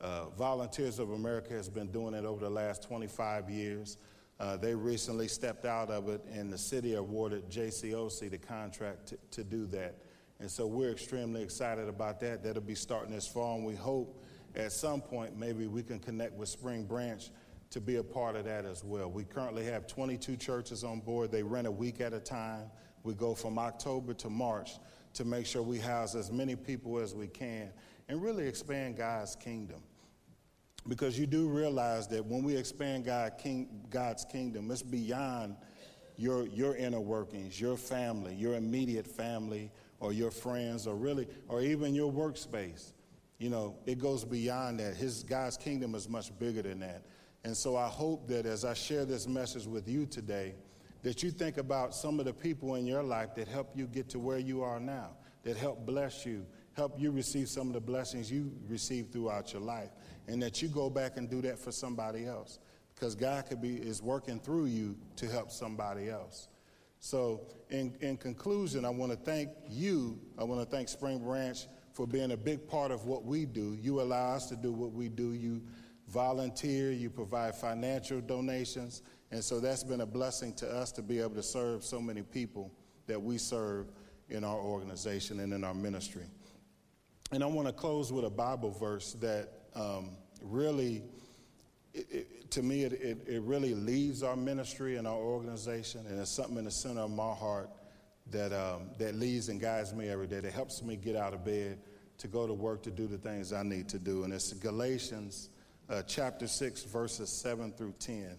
Uh, 0.00 0.26
Volunteers 0.30 1.00
of 1.00 1.10
America 1.10 1.54
has 1.54 1.68
been 1.68 1.90
doing 1.90 2.14
it 2.14 2.24
over 2.24 2.44
the 2.44 2.50
last 2.50 2.84
25 2.84 3.50
years. 3.50 3.98
Uh, 4.38 4.56
they 4.56 4.74
recently 4.74 5.28
stepped 5.28 5.64
out 5.64 5.90
of 5.90 6.08
it, 6.08 6.22
and 6.32 6.52
the 6.52 6.58
city 6.58 6.94
awarded 6.94 7.48
JCOC 7.50 8.30
the 8.30 8.38
contract 8.38 9.06
to, 9.06 9.18
to 9.30 9.44
do 9.44 9.66
that. 9.66 9.96
And 10.40 10.50
so 10.50 10.66
we're 10.66 10.90
extremely 10.90 11.42
excited 11.42 11.88
about 11.88 12.20
that. 12.20 12.42
That'll 12.42 12.62
be 12.62 12.74
starting 12.74 13.14
this 13.14 13.26
fall, 13.26 13.56
and 13.56 13.64
we 13.64 13.74
hope 13.74 14.22
at 14.54 14.72
some 14.72 15.00
point 15.00 15.38
maybe 15.38 15.66
we 15.66 15.82
can 15.82 15.98
connect 15.98 16.34
with 16.34 16.48
Spring 16.48 16.84
Branch 16.84 17.30
to 17.70 17.80
be 17.80 17.96
a 17.96 18.02
part 18.02 18.36
of 18.36 18.44
that 18.44 18.64
as 18.64 18.84
well. 18.84 19.10
We 19.10 19.24
currently 19.24 19.64
have 19.64 19.86
22 19.86 20.36
churches 20.36 20.84
on 20.84 21.00
board. 21.00 21.32
They 21.32 21.42
rent 21.42 21.66
a 21.66 21.70
week 21.70 22.00
at 22.00 22.12
a 22.12 22.20
time. 22.20 22.64
We 23.02 23.14
go 23.14 23.34
from 23.34 23.58
October 23.58 24.14
to 24.14 24.30
March 24.30 24.78
to 25.14 25.24
make 25.24 25.46
sure 25.46 25.62
we 25.62 25.78
house 25.78 26.14
as 26.14 26.30
many 26.30 26.56
people 26.56 26.98
as 26.98 27.14
we 27.14 27.26
can 27.26 27.70
and 28.08 28.22
really 28.22 28.46
expand 28.46 28.96
God's 28.96 29.34
kingdom. 29.36 29.82
Because 30.88 31.18
you 31.18 31.26
do 31.26 31.48
realize 31.48 32.06
that 32.08 32.24
when 32.24 32.42
we 32.42 32.56
expand 32.56 33.04
God, 33.04 33.38
king, 33.38 33.68
God's 33.90 34.24
kingdom, 34.24 34.70
it's 34.70 34.82
beyond 34.82 35.56
your, 36.16 36.46
your 36.46 36.76
inner 36.76 37.00
workings, 37.00 37.60
your 37.60 37.76
family, 37.76 38.34
your 38.34 38.54
immediate 38.54 39.06
family, 39.06 39.70
or 39.98 40.12
your 40.12 40.30
friends, 40.30 40.86
or 40.86 40.94
really, 40.94 41.26
or 41.48 41.60
even 41.62 41.94
your 41.94 42.12
workspace. 42.12 42.92
You 43.38 43.50
know, 43.50 43.76
it 43.86 43.98
goes 43.98 44.24
beyond 44.24 44.80
that. 44.80 44.94
His 44.96 45.22
God's 45.22 45.56
kingdom 45.56 45.94
is 45.94 46.08
much 46.08 46.36
bigger 46.38 46.62
than 46.62 46.80
that. 46.80 47.02
And 47.44 47.56
so 47.56 47.76
I 47.76 47.88
hope 47.88 48.28
that 48.28 48.46
as 48.46 48.64
I 48.64 48.74
share 48.74 49.04
this 49.04 49.26
message 49.28 49.66
with 49.66 49.88
you 49.88 50.06
today, 50.06 50.54
that 51.02 51.22
you 51.22 51.30
think 51.30 51.58
about 51.58 51.94
some 51.94 52.18
of 52.18 52.26
the 52.26 52.32
people 52.32 52.74
in 52.74 52.86
your 52.86 53.02
life 53.02 53.34
that 53.36 53.46
help 53.46 53.70
you 53.74 53.86
get 53.86 54.08
to 54.10 54.18
where 54.18 54.38
you 54.38 54.62
are 54.62 54.80
now, 54.80 55.10
that 55.44 55.56
help 55.56 55.86
bless 55.86 56.26
you, 56.26 56.44
help 56.76 57.00
you 57.00 57.10
receive 57.10 57.48
some 57.48 57.68
of 57.68 57.72
the 57.72 57.80
blessings 57.80 58.30
you 58.30 58.52
received 58.68 59.12
throughout 59.12 59.52
your 59.52 59.62
life, 59.62 59.90
and 60.28 60.42
that 60.42 60.60
you 60.60 60.68
go 60.68 60.90
back 60.90 61.16
and 61.16 61.30
do 61.30 61.40
that 61.40 61.58
for 61.58 61.72
somebody 61.72 62.26
else. 62.26 62.58
Because 62.94 63.14
God 63.14 63.46
could 63.46 63.60
be 63.60 63.76
is 63.76 64.02
working 64.02 64.38
through 64.38 64.66
you 64.66 64.96
to 65.16 65.26
help 65.26 65.50
somebody 65.50 66.08
else. 66.08 66.48
So, 66.98 67.42
in, 67.70 67.94
in 68.00 68.16
conclusion, 68.16 68.84
I 68.84 68.90
want 68.90 69.12
to 69.12 69.18
thank 69.18 69.50
you. 69.68 70.18
I 70.38 70.44
want 70.44 70.60
to 70.60 70.76
thank 70.76 70.88
Spring 70.88 71.18
Branch 71.18 71.66
for 71.92 72.06
being 72.06 72.32
a 72.32 72.36
big 72.36 72.66
part 72.68 72.90
of 72.90 73.06
what 73.06 73.24
we 73.24 73.46
do. 73.46 73.76
You 73.80 74.00
allow 74.00 74.34
us 74.34 74.46
to 74.48 74.56
do 74.56 74.72
what 74.72 74.92
we 74.92 75.08
do. 75.08 75.32
You 75.32 75.62
volunteer, 76.08 76.92
you 76.92 77.10
provide 77.10 77.54
financial 77.54 78.20
donations. 78.20 79.02
And 79.30 79.42
so 79.42 79.60
that's 79.60 79.82
been 79.82 80.02
a 80.02 80.06
blessing 80.06 80.52
to 80.54 80.68
us 80.68 80.92
to 80.92 81.02
be 81.02 81.20
able 81.20 81.34
to 81.34 81.42
serve 81.42 81.84
so 81.84 82.00
many 82.00 82.22
people 82.22 82.70
that 83.06 83.20
we 83.20 83.38
serve 83.38 83.90
in 84.28 84.44
our 84.44 84.58
organization 84.58 85.40
and 85.40 85.52
in 85.52 85.64
our 85.64 85.74
ministry. 85.74 86.24
And 87.32 87.42
I 87.42 87.46
want 87.46 87.66
to 87.66 87.72
close 87.72 88.12
with 88.12 88.24
a 88.24 88.30
Bible 88.30 88.70
verse 88.70 89.14
that 89.14 89.48
um, 89.74 90.10
really, 90.40 91.02
it, 91.92 92.06
it, 92.08 92.50
to 92.52 92.62
me, 92.62 92.84
it, 92.84 92.92
it, 93.26 93.42
really 93.42 93.74
leads 93.74 94.22
our 94.22 94.36
ministry 94.36 94.96
and 94.96 95.08
our 95.08 95.18
organization, 95.18 96.06
and 96.08 96.20
it's 96.20 96.30
something 96.30 96.56
in 96.56 96.66
the 96.66 96.70
center 96.70 97.00
of 97.00 97.10
my 97.10 97.34
heart 97.34 97.68
that, 98.30 98.52
um, 98.52 98.90
that 98.98 99.16
leads 99.16 99.48
and 99.48 99.60
guides 99.60 99.92
me 99.92 100.08
every 100.08 100.28
day, 100.28 100.38
that 100.38 100.52
helps 100.52 100.82
me 100.84 100.94
get 100.94 101.16
out 101.16 101.34
of 101.34 101.44
bed 101.44 101.78
to 102.18 102.28
go 102.28 102.46
to 102.46 102.54
work 102.54 102.82
to 102.84 102.92
do 102.92 103.08
the 103.08 103.18
things 103.18 103.52
I 103.52 103.64
need 103.64 103.88
to 103.88 103.98
do. 103.98 104.22
And 104.22 104.32
it's 104.32 104.52
Galatians 104.52 105.50
uh, 105.90 106.02
chapter 106.02 106.46
6, 106.46 106.84
verses 106.84 107.28
7 107.28 107.72
through 107.72 107.94
10. 107.98 108.36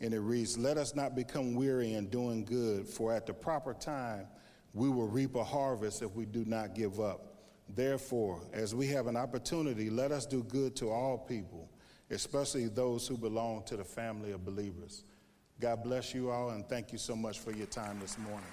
And 0.00 0.14
it 0.14 0.20
reads, 0.20 0.56
Let 0.56 0.76
us 0.76 0.94
not 0.94 1.16
become 1.16 1.56
weary 1.56 1.94
in 1.94 2.08
doing 2.08 2.44
good, 2.44 2.86
for 2.86 3.12
at 3.12 3.26
the 3.26 3.34
proper 3.34 3.74
time 3.74 4.28
we 4.74 4.88
will 4.88 5.08
reap 5.08 5.34
a 5.34 5.42
harvest 5.42 6.02
if 6.02 6.14
we 6.14 6.24
do 6.24 6.44
not 6.44 6.76
give 6.76 7.00
up. 7.00 7.27
Therefore, 7.74 8.40
as 8.52 8.74
we 8.74 8.86
have 8.88 9.06
an 9.06 9.16
opportunity, 9.16 9.90
let 9.90 10.10
us 10.10 10.26
do 10.26 10.42
good 10.42 10.74
to 10.76 10.90
all 10.90 11.18
people, 11.18 11.68
especially 12.10 12.68
those 12.68 13.06
who 13.06 13.16
belong 13.16 13.62
to 13.64 13.76
the 13.76 13.84
family 13.84 14.32
of 14.32 14.44
believers. 14.44 15.04
God 15.60 15.82
bless 15.82 16.14
you 16.14 16.30
all, 16.30 16.50
and 16.50 16.66
thank 16.68 16.92
you 16.92 16.98
so 16.98 17.14
much 17.14 17.38
for 17.40 17.52
your 17.52 17.66
time 17.66 17.98
this 18.00 18.16
morning. 18.18 18.44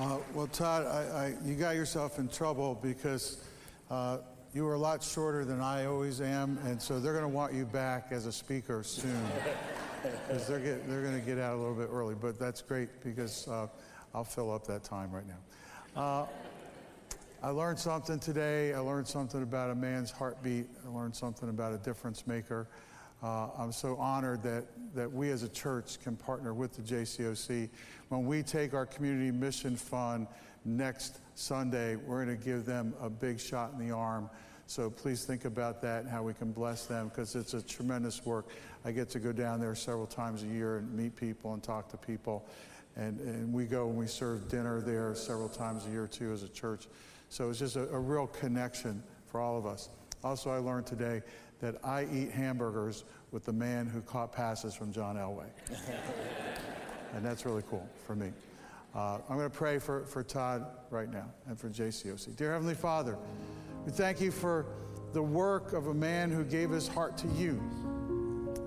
Uh, 0.00 0.18
well, 0.32 0.46
Todd, 0.46 0.86
I, 0.86 1.00
I, 1.00 1.34
you 1.44 1.54
got 1.54 1.74
yourself 1.74 2.20
in 2.20 2.28
trouble 2.28 2.78
because 2.80 3.42
uh, 3.90 4.18
you 4.54 4.64
were 4.64 4.74
a 4.74 4.78
lot 4.78 5.02
shorter 5.02 5.44
than 5.44 5.60
I 5.60 5.86
always 5.86 6.20
am, 6.20 6.58
and 6.64 6.80
so 6.80 7.00
they're 7.00 7.12
going 7.12 7.24
to 7.24 7.28
want 7.28 7.52
you 7.52 7.66
back 7.66 8.08
as 8.10 8.26
a 8.26 8.32
speaker 8.32 8.82
soon 8.82 9.20
because 10.02 10.46
they're, 10.46 10.58
they're 10.58 11.02
going 11.02 11.18
to 11.18 11.24
get 11.24 11.38
out 11.38 11.54
a 11.54 11.58
little 11.58 11.74
bit 11.74 11.88
early. 11.92 12.14
But 12.14 12.38
that's 12.38 12.62
great 12.62 12.88
because 13.04 13.46
uh, 13.48 13.66
I'll 14.14 14.24
fill 14.24 14.52
up 14.52 14.66
that 14.66 14.84
time 14.84 15.10
right 15.12 15.24
now. 15.26 16.00
Uh, 16.00 16.26
I 17.42 17.50
learned 17.50 17.78
something 17.78 18.18
today. 18.18 18.72
I 18.72 18.78
learned 18.80 19.06
something 19.06 19.42
about 19.42 19.70
a 19.70 19.74
man's 19.74 20.10
heartbeat. 20.10 20.66
I 20.84 20.88
learned 20.88 21.14
something 21.14 21.50
about 21.50 21.72
a 21.72 21.78
difference 21.78 22.26
maker. 22.26 22.68
Uh, 23.22 23.48
I'm 23.58 23.72
so 23.72 23.96
honored 23.96 24.42
that, 24.44 24.64
that 24.94 25.12
we 25.12 25.30
as 25.30 25.42
a 25.42 25.48
church 25.48 26.00
can 26.00 26.16
partner 26.16 26.54
with 26.54 26.72
the 26.74 26.82
JCOC. 26.82 27.68
When 28.08 28.26
we 28.26 28.42
take 28.42 28.74
our 28.74 28.86
community 28.86 29.30
mission 29.30 29.76
fund 29.76 30.26
next 30.64 31.20
Sunday, 31.34 31.96
we're 31.96 32.24
going 32.24 32.36
to 32.36 32.44
give 32.44 32.64
them 32.64 32.94
a 33.00 33.08
big 33.08 33.40
shot 33.40 33.72
in 33.72 33.86
the 33.86 33.94
arm. 33.94 34.28
So 34.66 34.90
please 34.90 35.24
think 35.24 35.44
about 35.44 35.80
that 35.82 36.02
and 36.02 36.10
how 36.10 36.22
we 36.22 36.34
can 36.34 36.52
bless 36.52 36.84
them 36.86 37.08
because 37.08 37.34
it's 37.34 37.54
a 37.54 37.62
tremendous 37.62 38.26
work. 38.26 38.48
I 38.84 38.92
get 38.92 39.08
to 39.10 39.18
go 39.18 39.32
down 39.32 39.60
there 39.60 39.74
several 39.74 40.06
times 40.06 40.42
a 40.42 40.46
year 40.46 40.76
and 40.76 40.92
meet 40.92 41.16
people 41.16 41.54
and 41.54 41.62
talk 41.62 41.88
to 41.90 41.96
people. 41.96 42.46
And, 42.96 43.18
and 43.20 43.52
we 43.52 43.64
go 43.64 43.88
and 43.88 43.96
we 43.96 44.06
serve 44.06 44.48
dinner 44.48 44.80
there 44.80 45.14
several 45.14 45.48
times 45.48 45.86
a 45.86 45.90
year 45.90 46.06
too 46.06 46.32
as 46.32 46.42
a 46.42 46.48
church. 46.48 46.86
So 47.30 47.48
it's 47.48 47.58
just 47.58 47.76
a, 47.76 47.88
a 47.90 47.98
real 47.98 48.26
connection 48.26 49.02
for 49.26 49.40
all 49.40 49.56
of 49.56 49.64
us. 49.64 49.88
Also, 50.24 50.50
I 50.50 50.58
learned 50.58 50.86
today 50.86 51.22
that 51.60 51.76
I 51.84 52.06
eat 52.12 52.30
hamburgers 52.30 53.04
with 53.30 53.44
the 53.44 53.52
man 53.52 53.86
who 53.86 54.00
caught 54.00 54.32
passes 54.32 54.74
from 54.74 54.92
John 54.92 55.16
Elway. 55.16 55.48
and 57.14 57.24
that's 57.24 57.44
really 57.46 57.62
cool 57.70 57.88
for 58.06 58.14
me. 58.14 58.32
Uh, 58.94 59.18
I'm 59.28 59.36
going 59.36 59.50
to 59.50 59.56
pray 59.56 59.78
for, 59.78 60.04
for 60.06 60.22
Todd 60.22 60.66
right 60.90 61.10
now 61.10 61.26
and 61.46 61.58
for 61.58 61.68
JCOC. 61.68 62.36
Dear 62.36 62.52
Heavenly 62.52 62.74
Father, 62.74 63.18
we 63.84 63.92
thank 63.92 64.20
you 64.20 64.30
for 64.30 64.66
the 65.12 65.22
work 65.22 65.72
of 65.72 65.88
a 65.88 65.94
man 65.94 66.30
who 66.30 66.44
gave 66.44 66.70
his 66.70 66.88
heart 66.88 67.16
to 67.18 67.28
you 67.28 67.60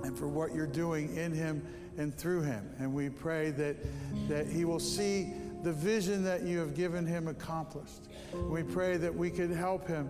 and 0.03 0.17
for 0.17 0.27
what 0.27 0.53
you're 0.53 0.67
doing 0.67 1.15
in 1.15 1.31
him 1.31 1.65
and 1.97 2.15
through 2.15 2.41
him. 2.41 2.69
And 2.79 2.93
we 2.93 3.09
pray 3.09 3.51
that, 3.51 3.75
that 4.27 4.47
he 4.47 4.65
will 4.65 4.79
see 4.79 5.33
the 5.63 5.73
vision 5.73 6.23
that 6.23 6.43
you 6.43 6.59
have 6.59 6.75
given 6.75 7.05
him 7.05 7.27
accomplished. 7.27 8.01
We 8.33 8.63
pray 8.63 8.97
that 8.97 9.13
we 9.13 9.29
could 9.29 9.51
help 9.51 9.87
him 9.87 10.09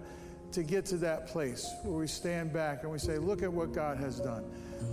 to 0.51 0.63
get 0.63 0.85
to 0.87 0.97
that 0.97 1.27
place 1.27 1.69
where 1.83 1.97
we 1.97 2.07
stand 2.07 2.53
back 2.53 2.83
and 2.83 2.91
we 2.91 2.99
say, 2.99 3.17
look 3.17 3.41
at 3.41 3.51
what 3.51 3.73
God 3.73 3.97
has 3.97 4.19
done. 4.19 4.43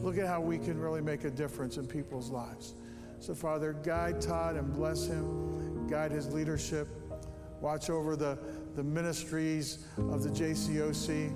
Look 0.02 0.18
at 0.18 0.26
how 0.26 0.40
we 0.40 0.58
can 0.58 0.80
really 0.80 1.00
make 1.00 1.24
a 1.24 1.30
difference 1.30 1.76
in 1.76 1.86
people's 1.86 2.30
lives. 2.30 2.74
So, 3.20 3.34
Father, 3.34 3.72
guide 3.84 4.20
Todd 4.20 4.56
and 4.56 4.72
bless 4.72 5.06
him, 5.06 5.86
guide 5.88 6.12
his 6.12 6.32
leadership. 6.32 6.88
Watch 7.60 7.90
over 7.90 8.14
the, 8.14 8.38
the 8.76 8.82
ministries 8.82 9.84
of 9.96 10.22
the 10.22 10.30
JCOC, 10.30 11.32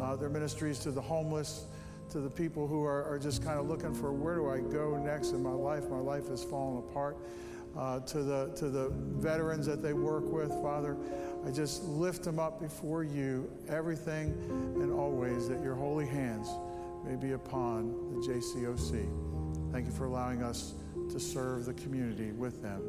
uh, 0.00 0.16
their 0.16 0.30
ministries 0.30 0.78
to 0.80 0.90
the 0.90 1.00
homeless, 1.00 1.66
to 2.10 2.20
the 2.20 2.30
people 2.30 2.66
who 2.66 2.82
are, 2.82 3.04
are 3.04 3.18
just 3.18 3.44
kind 3.44 3.58
of 3.58 3.68
looking 3.68 3.92
for 3.92 4.12
where 4.12 4.36
do 4.36 4.48
I 4.48 4.60
go 4.60 4.96
next 4.96 5.32
in 5.32 5.42
my 5.42 5.52
life? 5.52 5.88
My 5.90 5.98
life 5.98 6.28
has 6.28 6.42
fallen 6.42 6.78
apart. 6.78 7.16
Uh, 7.76 8.00
to, 8.00 8.22
the, 8.22 8.50
to 8.56 8.70
the 8.70 8.88
veterans 9.18 9.66
that 9.66 9.82
they 9.82 9.92
work 9.92 10.24
with, 10.32 10.48
Father, 10.62 10.96
I 11.46 11.50
just 11.50 11.84
lift 11.84 12.24
them 12.24 12.40
up 12.40 12.60
before 12.60 13.04
you, 13.04 13.48
everything 13.68 14.30
and 14.80 14.90
always, 14.90 15.48
that 15.48 15.62
your 15.62 15.74
holy 15.74 16.06
hands 16.06 16.48
may 17.04 17.14
be 17.14 17.32
upon 17.32 17.92
the 18.14 18.26
JCOC. 18.26 19.70
Thank 19.70 19.86
you 19.86 19.92
for 19.92 20.06
allowing 20.06 20.42
us 20.42 20.74
to 21.10 21.20
serve 21.20 21.64
the 21.64 21.74
community 21.74 22.32
with 22.32 22.62
them. 22.62 22.82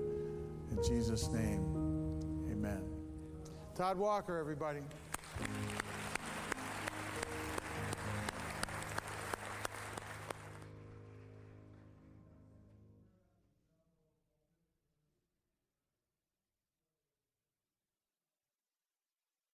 In 0.72 0.84
Jesus' 0.84 1.30
name, 1.30 1.64
amen. 2.52 2.84
Todd 3.76 3.98
Walker, 3.98 4.38
everybody. 4.38 4.82